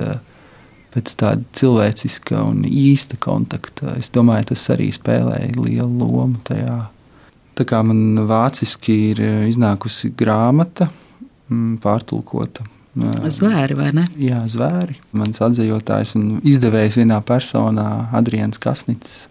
Pēc 0.89 1.11
tāda 1.21 1.45
cilvēciska 1.53 2.39
un 2.49 2.63
īsta 2.65 3.19
kontakta. 3.21 3.93
Es 4.01 4.09
domāju, 4.09 4.47
tas 4.51 4.63
arī 4.73 4.87
spēlēja 4.97 5.51
lielu 5.61 5.85
lomu 6.01 6.41
tajā. 6.49 6.79
Tā 7.61 7.67
kā 7.69 7.83
man 7.85 8.25
vāciski 8.27 8.97
ir 9.11 9.21
iznākusi 9.51 10.15
grāmata, 10.17 10.89
mm, 11.53 11.77
pārtulkota 11.85 12.65
Zvēri 12.97 13.77
vai 13.79 13.91
ne? 13.95 14.07
Jā, 14.19 14.41
zvēri. 14.51 14.99
Mans 15.17 15.43
atzījotājs 15.45 16.17
un 16.19 16.29
izdevējs 16.47 16.99
vienā 16.99 17.21
personā, 17.27 18.09
Adrians 18.17 18.59
Kasnits, 18.63 19.29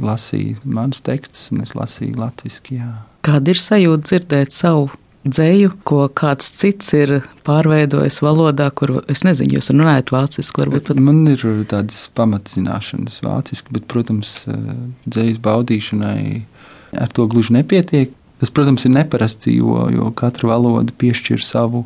lasīja 0.00 0.56
manus 0.64 1.02
tekstus, 1.04 1.50
un 1.52 1.64
es 1.66 1.74
lasīju 1.76 2.16
latviešu. 2.20 2.80
Kāda 3.26 3.52
ir 3.52 3.60
sajūta 3.60 4.08
dzirdēt 4.08 4.54
savu 4.56 4.88
dzēju, 5.22 5.74
ko 5.86 6.06
kāds 6.08 6.48
cits 6.58 6.92
ir 6.98 7.14
pārveidojis 7.46 8.18
valodā, 8.24 8.68
kuru 8.74 9.02
es 9.10 9.22
nezinu, 9.26 9.58
jūs 9.58 9.70
runājat 9.74 10.10
vāciski. 10.14 10.66
Pat... 10.72 10.94
Man 10.98 11.22
ir 11.30 11.44
tādas 11.70 12.06
pamatzināšanas 12.16 13.20
vāciski, 13.24 13.76
bet, 13.76 13.86
protams, 13.90 14.42
dzējas 15.06 15.38
baudīšanai 15.42 16.24
ar 16.98 17.14
to 17.14 17.28
gluži 17.30 17.58
nepietiek. 17.60 18.16
Tas, 18.42 18.50
protams, 18.50 18.82
ir 18.88 18.96
neparasti, 18.96 19.54
jo, 19.60 19.84
jo 19.94 20.10
katra 20.18 20.50
valoda 20.50 20.90
piešķir 20.98 21.44
savu 21.46 21.84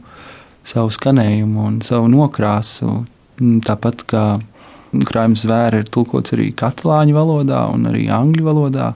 savu 0.66 0.90
skanējumu 0.94 1.68
un 1.68 1.78
savu 1.84 2.10
nokrāsu. 2.10 3.04
Tāpat 3.38 4.04
kā 4.10 4.24
krājuma 5.06 5.38
zvēra 5.38 5.82
ir 5.82 5.90
tulkots 5.92 6.34
arī 6.36 6.50
katalāņu 6.56 7.16
valodā 7.16 7.66
un 7.72 7.88
arī 7.90 8.06
angļu 8.12 8.46
valodā, 8.46 8.92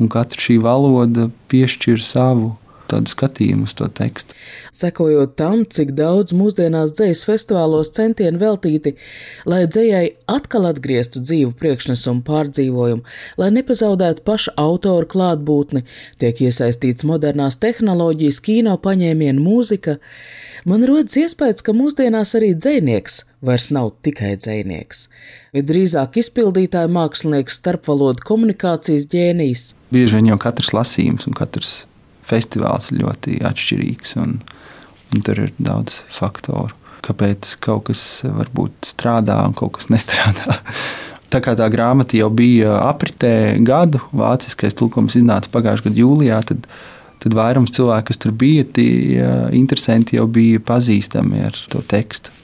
un 0.00 0.10
katra 0.12 0.46
šī 0.46 0.58
valoda 0.62 1.28
piešķir 1.52 2.02
savu 2.04 2.52
tādu 2.92 3.12
skatījumu 3.12 3.66
uz 3.68 3.74
to 3.78 3.88
tekstu. 3.92 4.36
Sekojot 4.76 5.34
tam, 5.40 5.64
cik 5.66 5.94
daudz 5.98 6.34
mūsdienās 6.36 6.94
dzējas 6.96 7.24
festivālos 7.28 7.92
centieni 7.96 8.40
veltīti, 8.40 8.94
lai 9.48 9.64
dzējai 9.66 10.04
atkal 10.30 10.68
atgrieztu 10.70 11.22
dzīvu 11.24 11.54
priekšnesumu 11.60 12.24
pārdzīvojumu, 12.28 13.04
lai 13.40 13.50
nepazaudētu 13.58 14.24
paša 14.28 14.56
autora 14.60 15.08
klātbūtni, 15.08 15.84
tiek 16.22 16.44
iesaistīts 16.46 17.06
modernās 17.08 17.58
tehnoloģijas, 17.62 18.40
kino 18.44 18.78
paņēmienu, 18.80 19.42
mūzika. 19.42 19.98
Man 20.68 20.84
rodas 20.86 21.16
iespējas, 21.18 21.64
ka 21.66 21.74
mūsdienās 21.74 22.36
arī 22.38 22.52
dzinieks 22.54 23.24
vairs 23.42 23.70
nav 23.74 23.90
tikai 24.06 24.36
dzinieks, 24.38 25.08
bet 25.54 25.66
drīzāk 25.66 26.20
izpildītāja 26.22 26.90
mākslinieks, 26.92 27.58
starpvalodu 27.58 28.22
komunikācijas 28.28 29.08
ģēnijs. 29.10 29.72
Bieži 29.94 30.20
vien 30.20 30.30
jau 30.30 30.38
katrs 30.46 30.70
lasījums 30.76 31.26
un 31.26 31.34
katrs 31.38 31.80
festivāls 32.26 32.90
ir 32.92 33.02
ļoti 33.02 33.40
atšķirīgs. 33.48 34.16
Un, 34.22 34.38
un 35.12 35.24
tur 35.26 35.44
ir 35.44 35.52
daudz 35.60 36.02
faktoru, 36.12 36.74
kāpēc 37.04 37.56
kaut 37.64 37.88
kas 37.90 38.02
varbūt 38.26 38.92
strādā 38.92 39.40
un 39.46 39.56
kaut 39.58 39.78
kas 39.78 39.90
nestrādā. 39.94 40.60
Tā 41.32 41.40
kā 41.40 41.54
tā 41.56 41.64
grāmata 41.72 42.18
jau 42.18 42.28
bija 42.28 42.74
apritē 42.90 43.56
gadu, 43.64 44.02
vāciskais 44.12 44.76
tulkums 44.76 45.16
iznāca 45.16 45.48
pagājušā 45.54 45.86
gada 45.86 46.02
jūlijā, 46.02 46.40
tad, 46.50 46.66
tad 47.24 47.36
vairums 47.38 47.72
cilvēku, 47.72 48.10
kas 48.10 48.20
tur 48.20 48.34
bija, 48.36 48.66
tie 48.68 49.24
interesanti 49.56 50.18
jau 50.18 50.26
bija 50.28 50.60
pazīstami 50.60 51.40
ar 51.48 51.56
to 51.72 51.80
tekstu. 51.88 52.34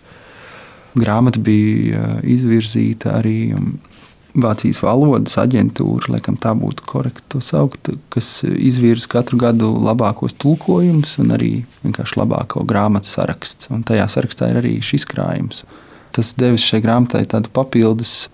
Grāmata 0.99 1.43
bija 1.45 2.17
izvirzīta 2.25 3.19
arī 3.19 3.53
Vācijas 4.39 4.79
valodas 4.85 5.35
aģentūra, 5.41 6.13
laikam 6.15 6.37
tā 6.39 6.53
būtu 6.55 6.85
korekti 6.87 7.25
to 7.33 7.41
saukt, 7.43 7.91
kas 8.13 8.45
izvirza 8.47 9.09
katru 9.11 9.39
gadu 9.41 9.73
labākos 9.83 10.37
tulkojumus 10.39 11.17
un 11.23 11.33
arī 11.35 11.53
vienkārši 11.83 12.21
labāko 12.21 12.63
grāmatu 12.69 13.11
sarakstu. 13.11 13.73
Un 13.75 13.83
tajā 13.89 14.07
sarakstā 14.15 14.53
ir 14.53 14.61
arī 14.61 14.77
šis 14.85 15.09
krājums. 15.11 15.65
Tas 16.15 16.35
devis 16.39 16.67
šai 16.67 16.81
grāmatai 16.85 17.25
tādu 17.31 17.51
papildus, 17.55 18.29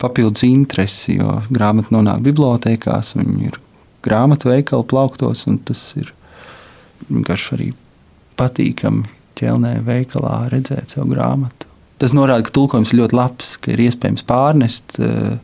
papildus 0.00 0.46
interesi, 0.46 1.18
jo 1.18 1.40
grāmata 1.50 1.94
nonāk 1.96 2.22
bibliotekās, 2.30 3.16
viņi 3.18 3.50
ir 3.50 3.58
grāmatu 4.06 4.52
veikalu 4.52 4.86
plauktos, 4.90 5.46
un 5.50 5.58
tas 5.58 5.82
ir 5.98 6.14
vienkārši 7.08 7.56
arī 7.56 7.72
patīkami 8.40 9.10
ķelnē 9.40 9.80
veikalā 9.86 10.44
redzēt 10.52 10.94
savu 10.94 11.14
grāmatu. 11.14 11.69
Tas 12.00 12.14
norāda, 12.16 12.46
ka 12.46 12.54
tulkojums 12.56 12.94
ir 12.94 13.02
ļoti 13.02 13.16
labs, 13.18 13.54
ka 13.60 13.74
ir 13.74 13.84
iespējams 13.84 14.24
pārnest, 14.28 14.96
eh, 15.04 15.36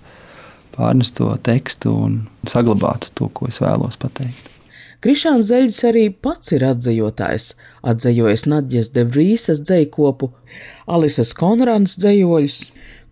pārnest 0.77 1.19
to 1.21 1.29
tekstu 1.45 1.93
un 1.93 2.21
saglabāt 2.49 3.11
to, 3.15 3.29
ko 3.29 3.49
es 3.51 3.61
vēlos 3.61 4.01
pateikt. 4.01 4.53
Krišāns 5.05 5.51
Zeļģis 5.51 5.83
arī 5.85 6.05
pats 6.25 6.55
ir 6.57 6.65
atzējotājs, 6.65 7.51
atzējojis 7.85 8.47
Nadjas 8.49 8.89
Devrīsas 8.95 9.61
dzējkopu, 9.69 10.31
Alises 10.89 11.35
Konranas 11.37 11.99
dzējoļus, 12.01 12.57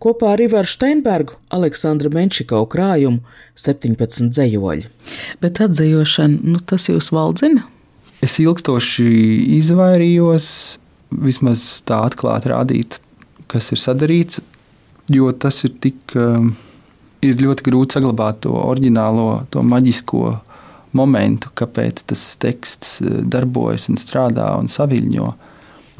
kopā 0.01 0.33
ar 0.33 0.41
Ivaru 0.41 0.67
Steinbergu, 0.67 1.37
Aleksandra 1.53 2.09
Menšikau 2.09 2.65
krājumu 2.71 3.21
17 3.61 4.33
dzējoļi. 4.33 4.89
Bet 5.45 5.61
atzējošana, 5.61 6.41
nu 6.43 6.59
tas 6.65 6.89
jūs 6.89 7.13
valdzina? 7.13 7.67
Es 8.25 8.39
ilgstoši 8.41 9.05
izvairījos 9.59 10.49
vismaz 11.13 11.67
tā 11.85 12.01
atklāti 12.09 12.49
rādīt, 12.49 12.99
kas 13.51 13.71
ir 13.75 13.81
sadarīts, 13.81 14.41
jo 15.11 15.29
tas 15.31 15.61
ir 15.67 15.75
tik, 15.81 16.15
um, 16.19 16.53
ir 17.25 17.37
ļoti 17.41 17.65
grūti 17.67 17.97
saglabāt 17.97 18.43
to 18.45 18.55
oriģinālo, 18.57 19.45
to 19.53 19.63
maģisko 19.65 20.39
momentu, 20.95 21.51
kāpēc 21.55 22.05
tas 22.11 22.23
teksts 22.41 22.99
eh, 23.03 23.19
darbojas 23.21 23.89
un 23.91 23.99
strādā 24.01 24.51
un 24.59 24.71
saviņo. 24.71 25.33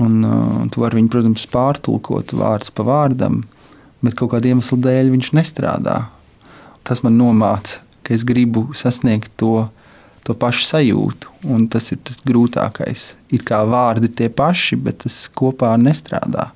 Un, 0.04 0.16
uh, 0.28 0.64
tu 0.68 0.82
vari 0.84 0.98
viņu, 1.00 1.08
protams, 1.08 1.46
pārtulkot 1.48 2.34
vārds 2.36 2.74
pa 2.75 2.84
vārdam, 2.84 3.46
bet 4.04 4.18
kaut 4.20 4.34
kāda 4.34 4.50
iemesla 4.52 4.78
dēļ 4.84 5.12
viņš 5.14 5.30
nestrādā. 5.38 6.02
Tas 6.84 7.00
man 7.06 7.16
nomāca, 7.16 7.80
ka 8.04 8.12
es 8.12 8.25
gribu 8.28 8.68
sasniegt 8.75 9.32
to, 9.40 9.70
to 10.28 10.36
pašu 10.36 10.68
sajūtu, 10.68 11.32
un 11.48 11.70
tas 11.72 11.88
ir 11.96 12.02
tas 12.04 12.20
grūtākais. 12.28 13.06
Ir 13.32 13.46
kā 13.48 13.62
vārdi 13.64 14.12
tie 14.12 14.28
paši, 14.28 14.75
bet 14.84 15.06
tas 15.06 15.25
kopā 15.32 15.72
nestrādā. 15.80 16.50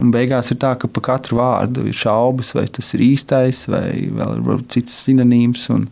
Un 0.00 0.12
beigās 0.14 0.50
ir 0.52 0.60
tā, 0.62 0.74
ka 0.80 0.88
par 0.88 1.06
katru 1.10 1.40
vārdu 1.40 1.84
ir 1.90 1.96
šaubas, 1.96 2.54
vai 2.56 2.66
tas 2.72 2.94
ir 2.96 3.04
īstais, 3.10 3.66
vai 3.70 4.08
vēl 4.08 4.40
ir 4.40 4.64
cits 4.72 5.02
sinonīms. 5.04 5.68
Un, 5.74 5.86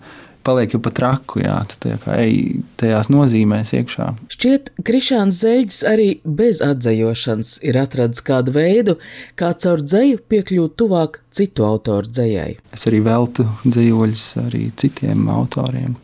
paliek 0.49 0.73
jau 0.73 0.81
pat 0.81 0.97
traku, 0.97 1.43
jā, 1.43 1.57
tā 1.83 1.97
kā 2.03 2.17
ej 2.23 2.63
tajās 2.81 3.11
nozīmēs 3.13 3.75
iekšā. 3.77 4.07
Šķiet, 4.33 4.71
Krišāns 4.87 5.43
Zeļģis 5.43 5.81
arī 5.91 6.09
bez 6.25 6.63
atzējošanas 6.65 7.59
ir 7.69 7.81
atradis 7.81 8.25
kādu 8.25 8.55
veidu, 8.57 8.97
kā 9.39 9.53
caur 9.61 9.85
dzēju 9.85 10.23
piekļūt 10.33 10.79
tuvāk 10.81 11.21
citu 11.35 11.67
autoru 11.69 12.09
dzējai. 12.09 12.57
Es 12.77 12.89
arī 12.89 13.03
veltu 13.05 13.45
dzējoļus 13.67 14.25
arī 14.47 14.65
citiem 14.81 15.29
autoriem 15.35 15.99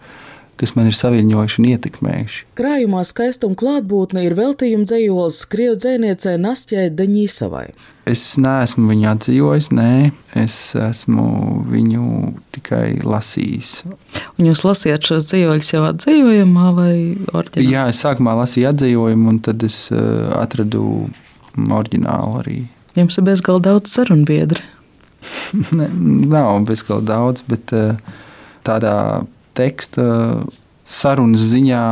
kas 0.60 0.74
man 0.76 0.88
ir 0.88 0.96
saviņojuši 0.98 1.60
un 1.60 1.66
ietekmējuši. 1.72 2.44
Krājumā 2.58 3.02
skaistuma 3.06 3.56
klātbūtne 3.58 4.22
ir 4.26 4.36
veltījuma 4.38 4.86
dzējols 4.88 5.40
Krievu 5.50 5.78
dzēniecei 5.80 6.36
Nastjai 6.40 6.86
Daņīsavai. 6.94 7.66
Es 8.10 8.22
neesmu 8.40 8.90
viņu 8.90 9.08
atzījis, 9.14 9.70
nē, 9.74 9.90
es 10.38 10.58
esmu 10.76 11.26
viņu 11.70 12.34
tikai 12.54 13.00
lasījis. 13.00 13.72
Un 14.36 14.50
jūs 14.50 14.64
lasījāt 14.66 15.08
šos 15.08 15.30
dzīsļus 15.30 15.72
jau 15.72 15.82
atzījumā 15.88 16.70
vai 16.76 16.94
oriģinālā? 17.32 17.70
Jā, 17.72 17.86
es 17.90 18.02
sākumā 18.04 18.36
lasīju 18.42 18.70
atzījumu, 18.74 19.32
un 19.32 19.40
tad 19.44 19.64
es 19.66 19.86
uh, 19.94 20.30
atradu 20.36 20.84
oriģinālu 21.56 22.40
arī. 22.42 22.58
Jums 22.98 23.18
ir 23.18 23.26
bezgalīgi 23.26 23.66
daudz 23.70 23.96
sarunu 23.96 24.28
biedru. 24.28 24.62
ne, 25.78 25.88
nav 26.28 26.60
bezgalīgi 26.68 27.08
daudz, 27.08 27.46
bet 27.48 27.72
uh, 27.74 27.96
tādā 28.66 29.24
teksta 29.56 30.04
sarunas 30.84 31.44
ziņā 31.52 31.84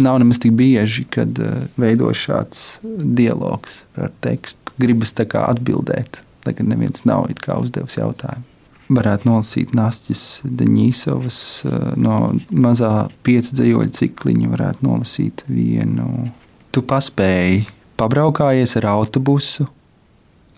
nav 0.00 0.18
nemaz 0.22 0.40
tik 0.40 0.52
bieži, 0.56 1.04
kad 1.10 1.38
uh, 1.38 1.64
veido 1.80 2.10
šāds 2.16 2.80
dialogs 2.82 3.82
ar 4.00 4.12
tekstu. 4.24 4.58
Gribas 4.80 5.12
tā 5.12 5.26
kā 5.28 5.44
atbildēt, 5.50 6.22
lai 6.46 6.54
gan 6.56 6.70
neviens 6.72 7.04
nav 7.04 7.28
uzdevis 7.28 7.98
jautājumu. 7.98 8.46
Varētu 8.90 9.28
nolasīt 9.28 9.74
Nāstis 9.76 10.40
Deņīsovas 10.44 11.40
uh, 11.68 11.74
no 12.00 12.32
mazā 12.50 13.10
piecu 13.26 13.58
dzīvoļu 13.60 13.92
cikliņa, 13.98 14.52
varētu 14.54 14.86
nolasīt 14.88 15.44
vienu. 15.50 16.30
Tu 16.70 16.82
paspēji, 16.86 17.66
pabraukājies 18.00 18.76
ar 18.80 18.88
autobusu, 18.94 19.68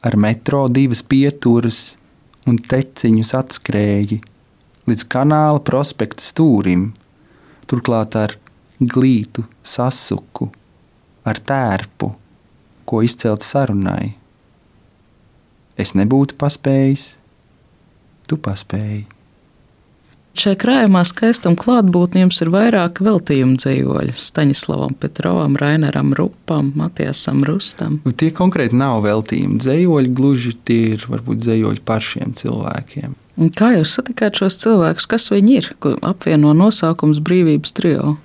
ar 0.05 0.17
metro 0.21 0.67
divas 0.69 1.03
pieturas 1.03 1.83
un 2.49 2.59
teciņus 2.59 3.35
atskrēji 3.39 4.21
līdz 4.93 5.07
kanāla 5.11 5.63
prospekta 5.65 6.25
stūrim, 6.25 6.91
turklāt 7.71 8.17
ar 8.21 8.37
glītu 8.79 9.47
sasuku, 9.63 10.51
ar 11.25 11.41
tērpu, 11.41 12.13
ko 12.85 13.03
izcelt 13.07 13.47
sarunai. 13.47 14.13
Es 15.81 15.95
nebūtu 15.97 16.37
paspējis, 16.39 17.09
tu 18.29 18.39
paspēji. 18.39 19.07
Šajā 20.33 20.57
krājumā 20.57 21.03
skaistuma 21.05 21.59
klātbūtne 21.61 22.23
jums 22.23 22.39
ir 22.41 22.49
vairāk 22.55 23.03
veltījumu 23.05 23.59
dzīvoļu. 23.61 24.15
Staņislavam 24.17 24.95
Petrovam, 24.97 25.59
Rainaram 25.61 26.15
Rupam, 26.17 26.71
Matiasam 26.79 27.43
Rustam. 27.45 27.99
Tie 28.17 28.31
konkrēti 28.33 28.79
nav 28.81 29.03
veltījumi 29.05 29.61
dzīvoļi, 29.61 30.15
gluži 30.17 30.55
tie 30.65 30.95
ir 30.95 31.05
varbūt 31.13 31.45
dzīvoļi 31.45 31.85
par 31.85 32.05
šiem 32.09 32.33
cilvēkiem. 32.41 33.13
Kā 33.57 33.71
jūs 33.73 33.95
satikāt 33.97 34.37
šos 34.37 34.59
cilvēkus? 34.61 35.09
Kas 35.09 35.31
viņi 35.33 35.55
ir? 35.57 35.71
Apvieno 36.05 36.53
nosaukums 36.57 37.23
Brīvības 37.25 37.73
trio. 37.77 38.17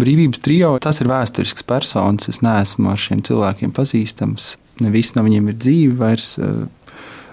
Brīvības 0.00 0.40
trio 0.42 0.72
tas 0.82 1.02
ir 1.02 1.10
vēsturisks 1.10 1.66
personis. 1.68 2.30
Es 2.32 2.40
neesmu 2.42 2.94
ar 2.94 3.00
šiem 3.00 3.20
cilvēkiem 3.26 3.74
pazīstams. 3.76 4.54
Ne 4.82 4.90
visi 4.94 5.14
no 5.18 5.26
viņiem 5.26 5.52
ir 5.52 5.60
dzīvi 5.60 5.98
vairs. 6.00 6.32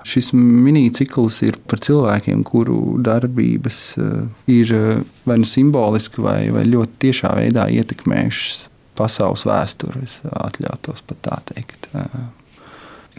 Šis 0.08 0.32
minicikls 0.34 1.38
ir 1.46 1.58
par 1.70 1.82
cilvēkiem, 1.84 2.42
kuru 2.48 2.98
darbības 3.06 3.80
eh, 4.02 4.14
ir 4.50 4.72
eh, 4.74 5.02
vai 5.30 5.38
nu 5.38 5.46
simboliski, 5.46 6.24
vai, 6.26 6.40
vai 6.54 6.64
ļoti 6.66 6.98
tiešā 7.06 7.36
veidā 7.38 7.68
ietekmējušas 7.70 8.64
pasaules 8.98 9.46
vēsturi. 9.46 10.02
Es 10.08 10.18
atļautos 10.26 11.06
pat 11.06 11.22
tā 11.28 11.38
teikt. 11.54 11.86
Eh, 11.94 12.18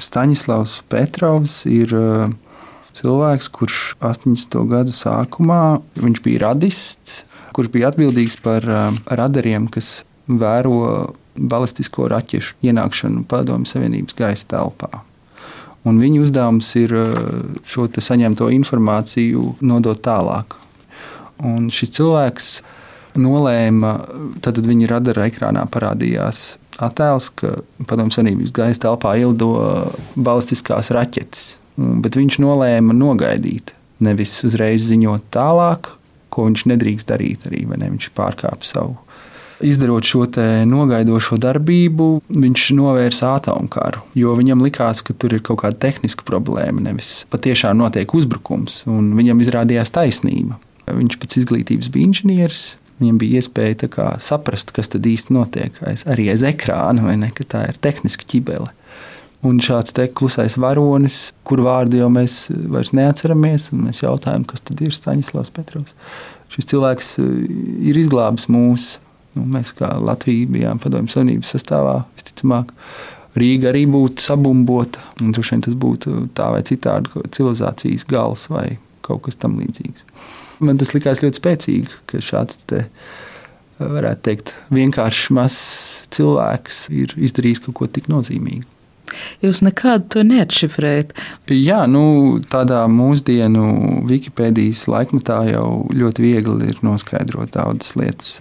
Staņislavs 0.02 0.80
Petrovs 0.90 1.60
ir 1.70 1.92
cilvēks, 2.96 3.48
kurš 3.52 3.80
80. 4.00 4.56
gadu 4.70 4.94
sākumā 4.94 5.80
bija 6.24 6.48
radists, 6.48 7.22
kurš 7.56 7.70
bija 7.72 7.90
atbildīgs 7.92 8.38
par 8.42 8.66
uh, 8.68 8.90
radariem, 9.06 9.68
kas 9.72 10.04
vēro 10.28 11.12
balistisko 11.36 12.08
raķešu 12.12 12.58
ienākšanu 12.64 13.24
Padomju 13.28 13.68
Savienības 13.68 14.16
gaisa 14.16 14.48
telpā. 14.54 15.02
Un 15.88 15.98
viņa 15.98 16.22
uzdevums 16.22 16.68
ir 16.80 16.94
uh, 16.96 17.16
šo 17.66 17.88
saņemto 17.92 18.50
informāciju 18.54 19.56
nodot 19.64 20.00
tālāk. 20.04 20.58
Un 21.42 21.72
šis 21.74 21.96
cilvēks 21.96 22.50
nolēma, 23.18 23.96
tad 24.44 24.60
viņa 24.62 24.88
radara 24.88 25.26
ekrānā 25.28 25.64
parādījās 25.68 26.56
attēls, 26.82 27.28
ka 27.36 27.56
Padomju 27.88 28.16
Savienības 28.16 28.54
gaisa 28.56 28.86
telpā 28.86 29.16
ielido 29.20 29.50
balistiskās 30.16 30.92
raķetes. 30.94 31.61
Bet 31.76 32.18
viņš 32.18 32.38
nolēma 32.42 32.94
nogaidīt, 32.96 33.72
nevis 34.04 34.34
uzreiz 34.46 34.84
ziņot 34.90 35.30
tālāk, 35.32 35.94
ko 36.32 36.48
viņš 36.48 36.66
nedrīkst 36.72 37.08
darīt. 37.08 37.46
Arī, 37.48 37.64
ne? 37.70 37.88
Viņš 37.94 38.10
pārkāpa 38.16 38.68
savu. 38.68 38.98
Izdarot 39.62 40.02
šo 40.02 40.24
nogaidošo 40.66 41.36
darbību, 41.38 42.06
viņš 42.34 42.64
novērsa 42.74 43.36
atomkaru, 43.38 44.02
jo 44.18 44.34
viņam 44.34 44.64
likās, 44.66 45.04
ka 45.06 45.14
tur 45.14 45.36
ir 45.36 45.44
kaut 45.46 45.60
kāda 45.62 45.78
tehniska 45.84 46.26
problēma, 46.26 46.82
nevis 46.88 47.20
patiešām 47.30 47.78
notiek 47.78 48.10
uzbrukums, 48.10 48.80
un 48.90 49.12
viņam 49.14 49.44
izrādījās 49.44 49.94
taisnība. 49.94 50.58
Viņš 50.90 51.14
pēc 51.22 51.38
izglītības 51.44 51.92
bija 51.94 52.10
inženieris, 52.10 52.64
Viņam 53.02 53.18
bija 53.18 53.40
iespēja 53.40 53.88
kā, 53.90 54.12
saprast, 54.22 54.70
kas 54.76 54.92
tad 54.92 55.06
īsti 55.08 55.34
notiek 55.34 55.78
aiz, 55.88 56.04
arī 56.06 56.28
aiz 56.30 56.44
ekrāna, 56.46 57.02
vai 57.08 57.16
ne, 57.18 57.32
ka 57.34 57.42
tā 57.48 57.64
ir 57.72 57.80
tehniska 57.82 58.26
ķibele. 58.30 58.68
Un 59.42 59.58
šāds 59.58 59.94
te 59.96 60.06
klusais 60.06 60.54
varonis, 60.60 61.32
kuru 61.42 61.66
vārdu 61.66 61.98
jau 61.98 62.10
mēs 62.14 62.44
vairs 62.70 62.92
neatceramies, 62.94 63.72
un 63.74 63.88
mēs 63.88 64.04
jautājam, 64.04 64.44
kas 64.46 64.62
tad 64.68 64.82
ir 64.84 64.94
Staņislavs 64.94 65.50
Petrovs. 65.54 65.96
Šis 66.52 66.68
cilvēks 66.70 67.16
eh, 67.18 67.32
ir 67.90 67.98
izglābis 67.98 68.46
mūs 68.52 68.92
Nu, 69.32 69.46
mēs 69.48 69.72
kā 69.76 69.88
Latvija 70.02 70.48
bijām 70.52 70.80
padomju 70.82 71.12
savienības 71.12 71.54
sastāvā, 71.54 72.02
visticamāk. 72.18 72.72
Rīga 73.38 73.70
arī 73.70 73.86
būtu 73.88 74.20
sabumbota. 74.20 75.00
Droši 75.22 75.54
vien 75.54 75.62
tas 75.64 75.76
būtu 75.84 76.26
tā 76.36 76.50
vai 76.52 76.60
citādi 76.68 77.22
civilizācijas 77.32 78.04
gals 78.10 78.44
vai 78.52 78.66
kaut 79.06 79.24
kas 79.26 79.40
tamlīdzīgs. 79.40 80.04
Man 80.62 80.78
tas 80.78 80.92
likās 80.92 81.22
ļoti 81.24 81.40
spēcīgi, 81.40 81.96
ka 82.10 82.20
šāds 82.22 82.60
te, 82.68 82.84
varētu 83.80 84.24
teikt, 84.28 84.52
vienkāršs 84.74 85.32
mazs 85.34 85.62
cilvēks 86.12 86.84
ir 86.92 87.16
izdarījis 87.16 87.64
kaut 87.64 87.78
ko 87.80 87.88
tik 87.88 88.12
nozīmīgu. 88.12 88.68
Jūs 89.42 89.60
nekādu 89.64 90.08
to 90.14 90.22
neatšifrējat. 90.26 91.12
Jā, 91.52 91.82
nu, 91.90 92.38
tādā 92.52 92.84
mūsdienu 92.90 94.04
Wikipēdijas 94.08 94.86
laikmetā 94.90 95.42
jau 95.50 95.66
ļoti 95.92 96.24
viegli 96.24 96.70
ir 96.72 96.80
noskaidrot 96.86 97.54
daudzas 97.56 97.96
lietas. 97.98 98.36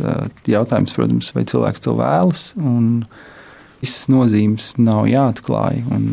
Jautājums, 0.49 0.95
protams, 0.97 1.33
vai 1.35 1.45
cilvēks 1.49 1.85
to 1.85 1.95
vēlas, 1.99 2.45
un 2.59 3.03
visas 3.81 4.07
nozīmes 4.13 4.73
nav 4.79 5.07
jāatklāj. 5.11 5.83
Un, 5.91 6.09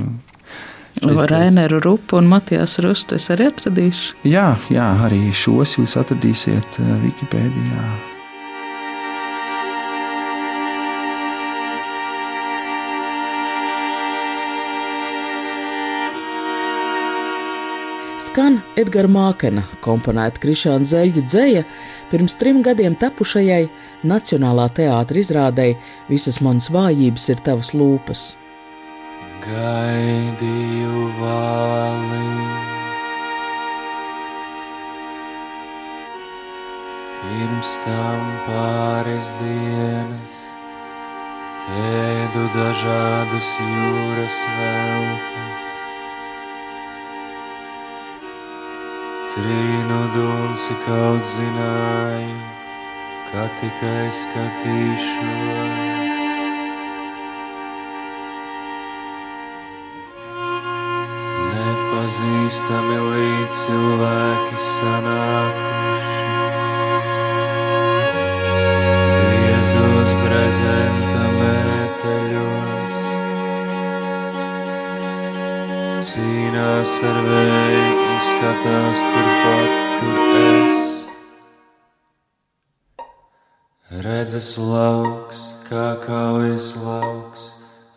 Raineru 0.99 1.79
Rupu 1.85 2.19
un 2.19 2.27
Matijas 2.27 2.81
Rustu 2.83 3.19
es 3.21 3.29
arī 3.31 3.53
atradīšu. 3.53 4.19
Jā, 4.27 4.51
jā, 4.75 4.91
arī 5.07 5.29
šos 5.31 5.79
jūs 5.79 5.95
atradīsiet 6.01 6.81
Wikipēdijā. 7.05 8.17
Skan 18.38 18.61
Edgara 18.79 19.09
Mākena 19.11 19.64
komponēta 19.83 20.38
Krišāna 20.38 20.87
Zeļģa 20.87 21.22
dzēja 21.27 21.62
pirms 22.07 22.37
trim 22.38 22.61
gadiem 22.62 22.94
tapušajai 22.94 23.64
Nacionālā 24.07 24.68
teātra 24.77 25.18
izrādei 25.18 25.72
Visas 26.07 26.38
manas 26.38 26.68
vājības 26.70 27.24
ir 27.35 27.42
tavas 27.42 27.72
lūpas. 27.74 28.22
Gaidīju 29.42 31.03
vāli. 31.18 32.22
Pirms 37.24 37.77
tam 37.88 38.35
pāris 38.46 39.35
dienas 39.42 40.42
ēdu 41.74 42.46
dažādas 42.55 43.55
jūras 43.66 44.44
veltes. 44.61 45.67
Trīnu 49.29 49.99
dunci 50.14 50.75
kaut 50.87 51.27
zināju, 51.35 52.37
ka 53.29 53.45
tikai 53.61 54.07
skatīšos. 54.19 55.87
Nepazīstami 61.55 63.01
līdz 63.09 63.64
cilvēki 63.64 64.62
sanākuši. 64.69 65.78
Skatās 78.59 79.03
turpat, 79.07 79.75
kur 79.99 80.18
es. 80.38 80.79
Redzes 84.03 84.59
lauks, 84.59 85.42
kā 85.68 85.94
kaujas 86.03 86.73
lauks, 86.83 87.53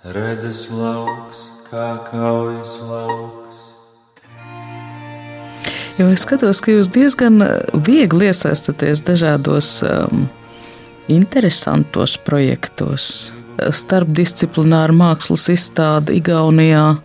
redzes 0.06 0.68
lauks, 0.70 1.48
kā 1.70 1.98
kaujas 2.12 2.78
lauks. 2.86 3.66
Jo 5.98 6.10
es 6.14 6.22
skatos, 6.26 6.62
ka 6.62 6.72
jūs 6.78 6.92
diezgan 6.94 7.42
viegli 7.74 8.30
iesaistaties 8.30 9.02
dažādos 9.06 9.82
um, 9.86 10.28
interesantos 11.10 12.18
projektos. 12.22 13.32
Starpdisciplināra 13.58 14.94
mākslas 14.94 15.50
izstāde 15.54 16.16
Igaunijā, 16.18 17.02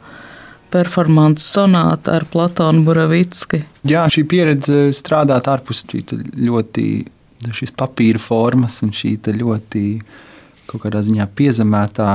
performāns 0.76 1.46
sonāta 1.54 2.18
ar 2.18 2.26
Platonu 2.30 2.84
Buravicki. 2.86 3.62
Jā, 3.88 4.04
šī 4.12 4.26
pieredze 4.28 4.86
strādāt 4.96 5.48
ārpus 5.50 5.84
ļoti 5.88 6.86
šīs 7.56 7.74
papīra 7.76 8.20
formas 8.20 8.80
un 8.84 8.92
šī 8.96 9.16
ļoti 9.36 9.84
kaut 10.66 10.82
kādā 10.82 11.02
ziņā 11.06 11.28
piezemētā. 11.38 12.10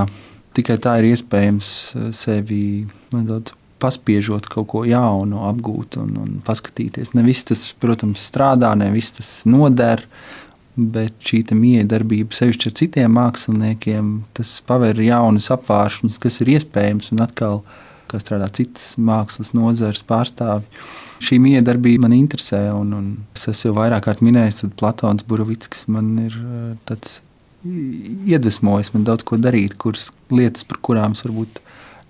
Tikai 0.56 0.78
tā 0.84 0.98
ir 1.00 1.12
iespējams 1.14 1.68
eh, 1.96 2.08
sevi 2.16 2.64
nedaudz 3.16 3.56
paspiežot 3.82 4.46
kaut 4.52 4.68
ko 4.70 4.84
jaunu, 4.86 5.40
apgūt 5.48 5.98
un, 5.98 6.12
un 6.22 6.34
paskatīties. 6.46 7.16
Ne 7.18 7.24
viss 7.26 7.48
tas, 7.48 7.64
protams, 7.82 8.22
strādā, 8.30 8.76
ne 8.78 8.92
viss 8.94 9.16
tas 9.18 9.32
noder. 9.50 10.04
Bet 10.72 11.18
šī 11.28 11.42
miedarbība, 11.58 12.32
sevišķi 12.36 12.70
ar 12.70 12.76
citiem 12.78 13.16
māksliniekiem, 13.18 14.12
tas 14.38 14.54
paver 14.68 15.02
jaunas 15.04 15.50
apgāršņus, 15.52 16.20
kas 16.22 16.40
ir 16.44 16.54
iespējams. 16.54 17.10
Un 17.12 17.26
atkal 17.26 17.58
uh, 17.60 17.74
kā 18.12 18.22
strādā 18.22 18.50
citas 18.56 18.94
mākslas 19.00 19.54
nozares 19.58 20.04
pārstāvji. 20.08 20.68
Šī 21.22 21.38
miedarbība 21.42 22.08
man 22.08 22.16
interesē, 22.18 22.64
un, 22.74 22.94
un 22.98 23.10
es 23.38 23.48
esmu 23.52 23.72
jau 23.72 23.76
vairāk 23.78 24.08
kārt 24.08 24.24
minējis, 24.26 24.64
ka 24.66 24.80
Platons 24.82 25.28
Burovickis 25.28 25.86
man 25.92 26.16
ir 26.24 26.38
eh, 26.38 26.72
tāds 26.90 27.20
iedvesmojis 27.62 28.90
man 28.96 29.06
daudz 29.06 29.26
ko 29.28 29.38
darīt, 29.38 29.76
kuras 29.82 30.10
lietas, 30.34 30.66
par 30.66 30.82
kurām 30.82 31.14
es 31.18 31.22
varbūt 31.26 31.62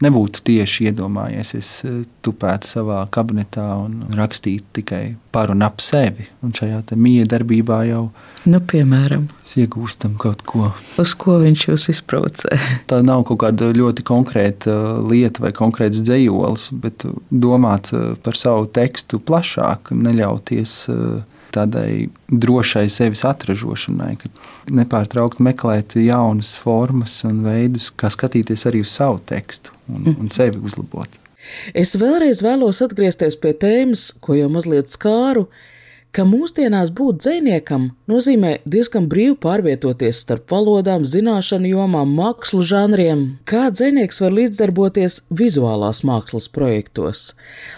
nebūtu 0.03 0.43
tieši 0.47 0.89
iedomājies. 0.89 1.53
Es 1.57 1.69
eh, 1.87 2.01
tupētu 2.25 2.69
savā 2.69 3.01
kabinetā 3.13 3.65
un 3.81 4.03
rakstītu 4.17 4.81
tikai 4.81 5.01
par 5.33 5.53
un 5.53 5.63
ap 5.65 5.81
sevi. 5.83 6.27
Un 6.45 6.53
šajā 6.57 6.81
miedarbībā 6.97 7.81
jau 7.89 8.03
nu, 8.49 8.59
piemēram, 8.59 9.27
iegūstam 9.61 10.17
kaut 10.21 10.43
ko. 10.49 10.71
Uz 11.01 11.13
ko 11.19 11.37
viņš 11.41 11.67
jūs 11.69 11.89
izprovocē? 11.95 12.57
Tā 12.89 13.01
nav 13.05 13.25
kaut 13.29 13.41
kāda 13.45 13.71
ļoti 13.77 14.05
konkrēta 14.07 14.73
uh, 14.73 15.01
lieta 15.05 15.45
vai 15.45 15.53
konkrēts 15.55 16.01
dzējolis, 16.05 16.71
bet 16.83 17.05
domāt 17.29 17.93
uh, 17.95 18.13
par 18.23 18.39
savu 18.39 18.67
tekstu 18.73 19.21
plašāk, 19.21 19.93
neļauties 19.95 20.79
tādai 21.53 22.09
drošai 22.31 22.87
sevis 22.91 23.23
atražošanai, 23.27 24.13
ka 24.21 24.31
nepārtraukti 24.71 25.43
meklēt 25.45 25.97
jaunas 26.01 26.55
formas 26.61 27.19
un 27.27 27.43
veidus, 27.45 27.91
kā 27.95 28.11
skatīties 28.13 28.67
arī 28.69 28.83
uz 28.85 28.93
savu 28.93 29.21
tekstu 29.31 29.75
un, 29.87 30.05
mm. 30.05 30.15
un 30.21 30.31
sevi 30.33 30.61
uzlabot. 30.61 31.19
Es 31.77 31.95
vēlreiz 31.99 32.43
vēlos 32.45 32.81
atgriezties 32.85 33.37
pie 33.41 33.53
tēmas, 33.57 34.11
ko 34.23 34.37
jau 34.37 34.49
mazliet 34.53 34.93
skāru, 34.93 35.47
ka 36.15 36.25
mūsdienās 36.27 36.91
būt 36.95 37.21
dziniekam 37.23 37.89
nozīmē 38.11 38.57
diezgan 38.67 39.07
brīvi 39.11 39.37
pārvietoties 39.41 40.21
starp 40.25 40.51
valodām, 40.51 41.05
zināšanu 41.07 41.71
jomām, 41.71 42.11
mākslu 42.17 42.63
žanriem. 42.67 43.23
Kā 43.47 43.69
dzinieks 43.71 44.19
var 44.23 44.35
līdzdarboties 44.35 45.21
vizuālās 45.31 46.03
mākslas 46.07 46.49
projektos? 46.51 47.31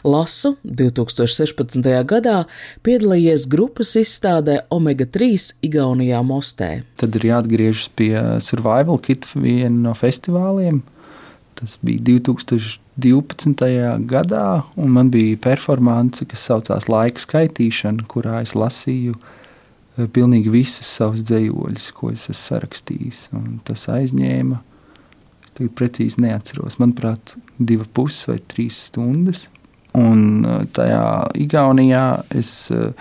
Lasu 0.05 0.55
2016. 0.65 1.89
gadā 2.09 2.37
piedalījies 2.85 3.45
grupas 3.51 3.93
izstādē 4.01 4.63
Omega 4.73 5.05
3 5.05 5.53
Igaunijā 5.69 6.23
Mostē. 6.25 6.71
Tad 6.97 7.19
ir 7.19 7.29
jāatgriežas 7.29 7.91
pie 7.93 8.13
Survival 8.41 8.97
Kit 9.03 9.29
viena 9.35 9.89
no 9.89 9.93
festivāliem. 9.97 10.81
Tas 11.63 11.79
bija 11.81 12.03
2000. 12.11 12.83
12. 12.95 14.05
gadā, 14.05 14.63
un 14.77 14.91
man 14.93 15.09
bija 15.09 15.37
performance, 15.41 16.25
kas 16.29 16.43
saucās 16.45 16.85
Laika 16.91 17.21
skaitīšana, 17.21 18.05
kurā 18.09 18.43
es 18.43 18.53
lasīju 18.53 19.15
eh, 19.17 20.05
pilnīgi 20.13 20.53
visas 20.53 20.91
savas 20.99 21.23
dzējoļus, 21.25 21.87
ko 21.97 22.11
es 22.13 22.27
esmu 22.27 22.37
sarakstījis. 22.37 23.23
Un 23.33 23.57
tas 23.65 23.87
aizņēma, 23.89 24.59
tagad 25.55 25.73
precīzi 25.79 26.21
neatceros, 26.21 26.77
manuprāt, 26.81 27.33
divas 27.57 27.89
puses 27.89 28.29
vai 28.29 28.37
trīs 28.53 28.77
stundas. 28.91 29.47
Un 29.97 30.45
eh, 30.45 30.61
tajā 30.77 31.33
Igaunijā 31.41 32.05
es 32.37 32.53
eh, 32.69 32.93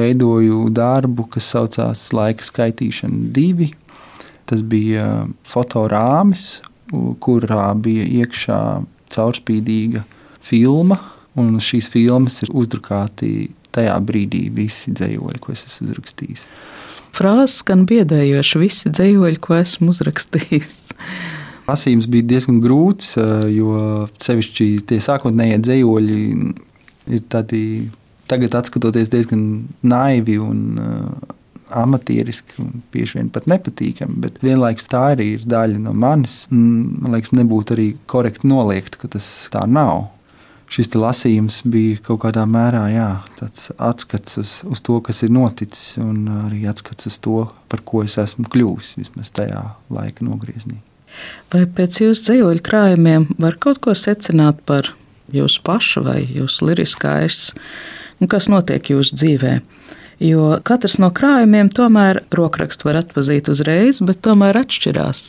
veidoju 0.00 0.64
darbu, 0.72 1.28
kas 1.36 1.52
saucās 1.52 2.08
Laika 2.16 2.46
skaitīšana 2.46 3.28
divi. 3.36 3.74
Tas 4.48 4.64
bija 4.66 5.28
fotorāmis, 5.46 6.56
kurā 6.90 7.70
bija 7.78 8.06
iekšā 8.22 8.60
caurspīdīga 9.14 10.04
filma, 10.44 10.98
un 11.38 11.58
šīs 11.62 11.90
filmas 11.92 12.40
ir 12.44 12.52
uzdrukāti 12.56 13.50
tajā 13.74 13.96
brīdī 14.02 14.48
visi 14.54 14.92
dzējoļi, 14.96 15.40
ko 15.42 15.54
es 15.54 15.64
esmu 15.68 15.90
uzrakstījis. 15.90 16.46
Frāzes 17.14 17.60
skan 17.62 17.84
biedējoši, 17.90 18.58
visi 18.62 18.90
dzējoļi, 18.94 19.38
ko 19.42 19.56
esmu 19.58 19.90
uzrakstījis. 19.94 20.80
Lasījums 21.70 22.08
bija 22.10 22.26
diezgan 22.34 22.58
grūts, 22.62 23.14
jo 23.50 24.06
sevišķi 24.22 24.68
tie 24.90 24.98
sākotnējie 25.02 25.60
dzējoļi 25.62 26.22
ir 27.10 27.26
tādi, 27.30 27.64
tagad 28.30 28.56
skatoties, 28.66 29.10
diezgan 29.12 29.44
naivi 29.86 30.38
un 30.42 30.64
amatieriski 31.76 32.60
un 32.62 32.82
bieži 32.92 33.18
vien 33.18 33.28
pat 33.32 33.48
nepatīkami, 33.50 34.20
bet 34.22 34.40
vienlaikus 34.44 34.88
tā 34.90 35.02
arī 35.14 35.34
ir 35.36 35.44
daļa 35.48 35.82
no 35.82 35.92
manis. 35.96 36.42
Man 36.50 37.14
liekas, 37.14 37.34
nebūtu 37.36 37.76
arī 37.76 37.90
korekti 38.10 38.50
noliegt, 38.50 38.98
ka 39.00 39.10
tas 39.16 39.28
tā 39.52 39.66
nav 39.70 40.08
šis 40.70 40.92
lasījums 40.94 41.60
bija 41.70 41.98
kaut 42.06 42.22
kādā 42.24 42.44
mērā 42.48 42.84
jā, 42.92 43.08
atskats 43.82 44.38
uz, 44.40 44.52
uz 44.70 44.82
to, 44.86 45.00
kas 45.04 45.24
ir 45.26 45.32
noticis, 45.34 45.96
un 46.02 46.28
arī 46.46 46.62
atskats 46.70 47.10
uz 47.10 47.18
to, 47.22 47.42
par 47.70 47.82
ko 47.86 48.04
es 48.06 48.16
esmu 48.20 48.46
kļuvis 48.50 48.94
vismaz 49.00 49.32
tajā 49.34 49.64
laika 49.92 50.26
nogriezienī. 50.26 50.78
Vai 51.50 51.64
pēc 51.66 52.00
jūsu 52.04 52.28
dzīvoļu 52.28 52.62
krājumiem 52.66 53.26
var 53.42 53.58
kaut 53.62 53.80
ko 53.82 53.96
secināt 53.98 54.62
par 54.66 54.92
jūsu 55.34 55.62
pašu 55.66 56.04
vai 56.06 56.20
jūsu 56.22 56.70
liriskais, 56.70 57.50
un 58.22 58.30
kas 58.30 58.46
notiek 58.52 58.92
jūsu 58.94 59.18
dzīvēm? 59.18 59.66
Jo 60.20 60.58
katrs 60.66 60.98
no 61.02 61.10
krājumiem 61.14 61.70
tomēr 61.72 62.22
rokrakstu 62.36 62.88
var 62.88 63.00
atpazīt 63.00 63.50
uzreiz, 63.52 64.02
bet 64.04 64.22
tomēr 64.26 64.60
atšķirās. 64.62 65.26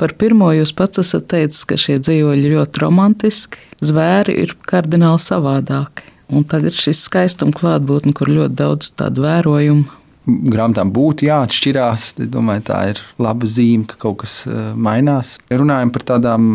Par 0.00 0.14
pirmo 0.20 0.52
jūs 0.54 0.74
pats 0.76 1.02
esat 1.02 1.28
teicis, 1.32 1.64
ka 1.68 1.80
šie 1.80 1.98
dzīvoļi 2.02 2.48
ir 2.48 2.56
ļoti 2.58 2.84
romantiski, 2.84 3.60
zvēri 3.84 4.36
ir 4.44 4.56
kardināli 4.68 5.22
savādāki. 5.22 6.10
Un 6.34 6.46
tagad 6.48 6.76
šis 6.76 7.02
skaistuma 7.04 7.52
klātbūtne, 7.56 8.14
kur 8.16 8.32
ļoti 8.32 8.56
daudz 8.60 8.94
tādu 8.96 9.26
vērojumu 9.26 10.03
grāmatām 10.26 10.92
būtu 10.94 11.28
jāatšķirās. 11.28 12.06
Es 12.24 12.30
domāju, 12.32 12.64
tā 12.70 12.80
ir 12.92 13.02
laba 13.22 13.48
zīme, 13.48 13.86
ka 13.90 13.98
kaut 14.06 14.22
kas 14.24 14.40
eh, 14.48 14.72
mainās. 14.74 15.36
Runājot 15.52 15.92
par 15.94 16.06
tādām 16.14 16.48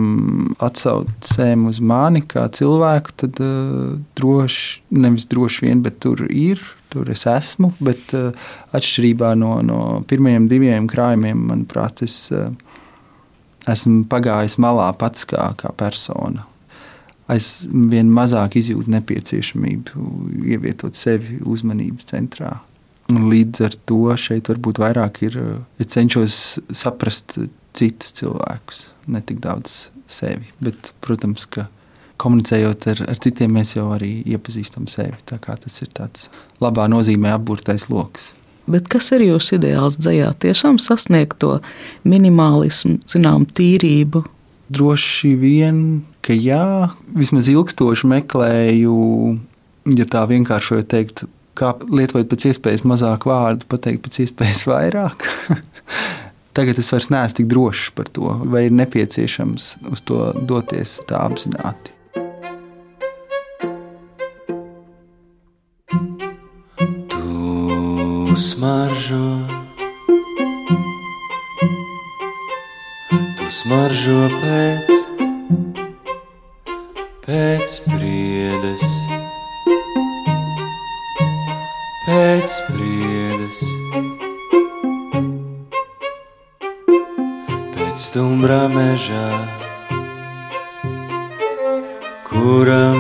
atsaucēm 0.66 1.68
uz 1.70 1.82
mani 1.82 2.24
kā 2.26 2.48
cilvēku, 2.54 3.16
tad 3.24 3.40
uh, 3.44 3.96
droši, 4.18 4.82
nevis 4.98 5.28
droši 5.30 5.68
vien, 5.68 5.84
bet 5.86 6.02
tur 6.04 6.26
ir 6.30 6.62
tur 6.90 7.10
es 7.14 7.26
esmu. 7.30 7.72
Bet 7.84 8.14
uh, 8.18 8.34
atšķirībā 8.76 9.34
no, 9.40 9.60
no 9.66 9.80
pirmajiem 10.10 10.50
diviem 10.50 10.90
krājumiem, 10.90 11.46
manuprāt, 11.52 12.04
es 12.06 12.22
uh, 12.34 12.50
esmu 13.70 14.06
pagājis 14.10 14.58
malā 14.62 14.90
pats 14.98 15.28
kā, 15.30 15.52
kā 15.60 15.74
persona. 15.78 16.48
Es 17.30 17.68
vien 17.70 18.10
mazāk 18.10 18.58
izjūtu 18.58 18.90
nepieciešamību 18.90 20.08
ievietot 20.50 20.98
sevi 20.98 21.38
uzmanības 21.46 22.10
centrā. 22.10 22.56
Līdz 23.10 23.64
ar 23.66 23.76
to 23.90 24.14
šeit 24.22 24.52
varbūt 24.52 24.82
vairāk 24.82 25.24
ir, 25.26 25.40
ja 25.80 25.86
cenšos 25.90 26.60
saprast 26.70 27.40
citus 27.78 28.14
cilvēkus, 28.20 28.84
ne 29.10 29.22
tik 29.26 29.42
daudz 29.42 29.88
sevi. 30.10 30.52
Bet, 30.62 30.92
protams, 31.02 31.48
ka 31.50 31.68
komunicējot 32.20 32.90
ar, 32.92 33.06
ar 33.14 33.22
citiem, 33.24 33.56
mēs 33.56 33.76
jau 33.78 33.88
arī 33.96 34.20
iepazīstam 34.30 34.90
sevi. 34.92 35.18
Tas 35.26 35.82
ir 35.82 35.94
tāds 35.96 36.28
labā 36.62 36.90
nozīmē 36.92 37.34
apburtais 37.38 37.88
lokus. 37.90 38.34
Bet 38.70 38.90
kas 38.92 39.10
ir 39.16 39.24
jūsu 39.26 39.58
ideāls 39.58 39.98
dzējā? 39.98 40.30
Tiešām 40.44 40.78
sasniegt 40.82 41.40
to 41.42 41.56
minimālismu, 42.06 43.00
zinām, 43.10 43.48
tīrību. 43.50 44.22
Droši 44.70 45.34
vien, 45.42 45.80
ka 46.22 46.36
jā, 46.38 46.92
vismaz 47.18 47.50
ilgstoši 47.50 48.10
meklēju, 48.12 48.98
ja 49.98 50.06
tā 50.06 50.28
vienkāršojot 50.30 50.90
teikt, 50.92 51.24
kā 51.60 51.74
lietojot 51.84 52.32
pēc 52.32 52.50
iespējas 52.52 52.86
mazāk 52.88 53.28
vārdu, 53.30 53.68
pateikt 53.72 54.06
pēc 54.08 54.24
iespējas 54.26 54.66
vairāk. 54.70 55.28
Tagad 56.58 56.82
es 56.82 56.90
vairs 56.92 57.12
neesmu 57.14 57.38
tik 57.40 57.52
drošs 57.52 57.94
par 57.96 58.10
to, 58.16 58.34
vai 58.50 58.66
ir 58.68 58.76
nepieciešams 58.80 59.72
uz 59.94 60.04
to 60.08 60.32
doties 60.50 60.98
tā 61.08 61.22
apzināti. 61.30 62.00
smaržo, 68.40 69.26
tu 73.38 73.48
smaržo 73.52 74.20
pēc, 74.40 74.94
pēc 77.26 77.80
priedes, 77.88 78.86
pēc 82.10 82.54
priedes, 82.66 83.60
pēc 87.76 87.98
stumbrā 88.02 88.64
mežā, 88.74 89.28
kuram 92.30 93.00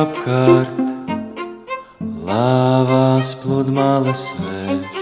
apkārt 0.00 0.76
lāvās 2.28 3.32
pludmales 3.40 4.26
vērš, 4.42 5.00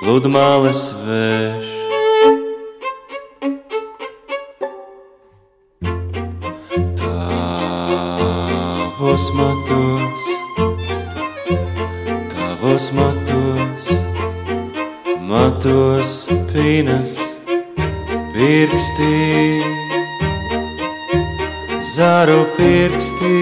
pludmales 0.00 0.82
vērš. 1.04 1.68
Tavos 9.00 9.24
matos, 9.36 9.89
tavos 12.80 12.92
matos, 12.92 13.88
matos 15.20 16.28
pīnas 16.48 17.12
pirkstī, 18.32 19.60
zaru 21.92 22.46
pirkstī. 22.56 23.36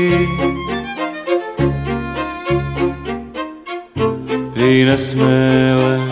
vīna 4.59 4.97
smēlē, 4.99 6.08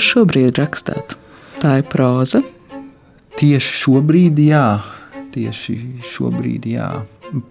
jūs 0.00 0.14
šobrīd 0.14 0.56
rakstāt? 0.56 1.12
Tā 1.60 1.80
ir 1.82 1.86
próza. 1.92 2.40
Tieši 3.36 3.74
šobrīd, 3.84 4.38
jā, 4.40 4.80
tieši 5.34 5.76
šobrīd, 6.08 6.64
jā. 6.72 6.88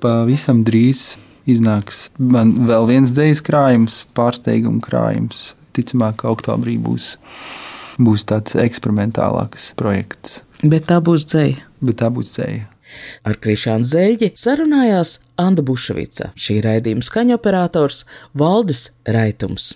Pavisam 0.01 0.63
drīz 0.65 1.13
iznāks 1.49 2.09
man 2.17 2.65
vēl 2.67 2.87
viens 2.89 3.13
dzīslis 3.13 3.45
krājums, 3.45 3.99
pārsteiguma 4.17 4.81
krājums. 4.81 5.53
Ticamāk, 5.77 6.23
ka 6.23 6.33
oktobrī 6.33 6.75
būs, 6.81 7.13
būs 8.01 8.25
tāds 8.27 8.57
eksperimentālāks 8.57 9.71
projekts. 9.79 10.41
Bet 10.65 10.89
tā 10.89 10.97
būs 11.05 11.27
dzēja. 11.29 11.61
Bet 11.85 12.01
tā 12.01 12.09
būs 12.13 12.33
dzēja. 12.33 12.65
Ar 13.29 13.37
Krišānu 13.37 13.85
Zeļģi 13.85 14.31
sarunājās 14.33 15.19
Anna 15.39 15.61
Bušvica, 15.63 16.31
šī 16.33 16.57
raidījuma 16.65 17.05
skaņoperators 17.05 18.01
Valdis 18.33 18.89
Raitums. 19.05 19.75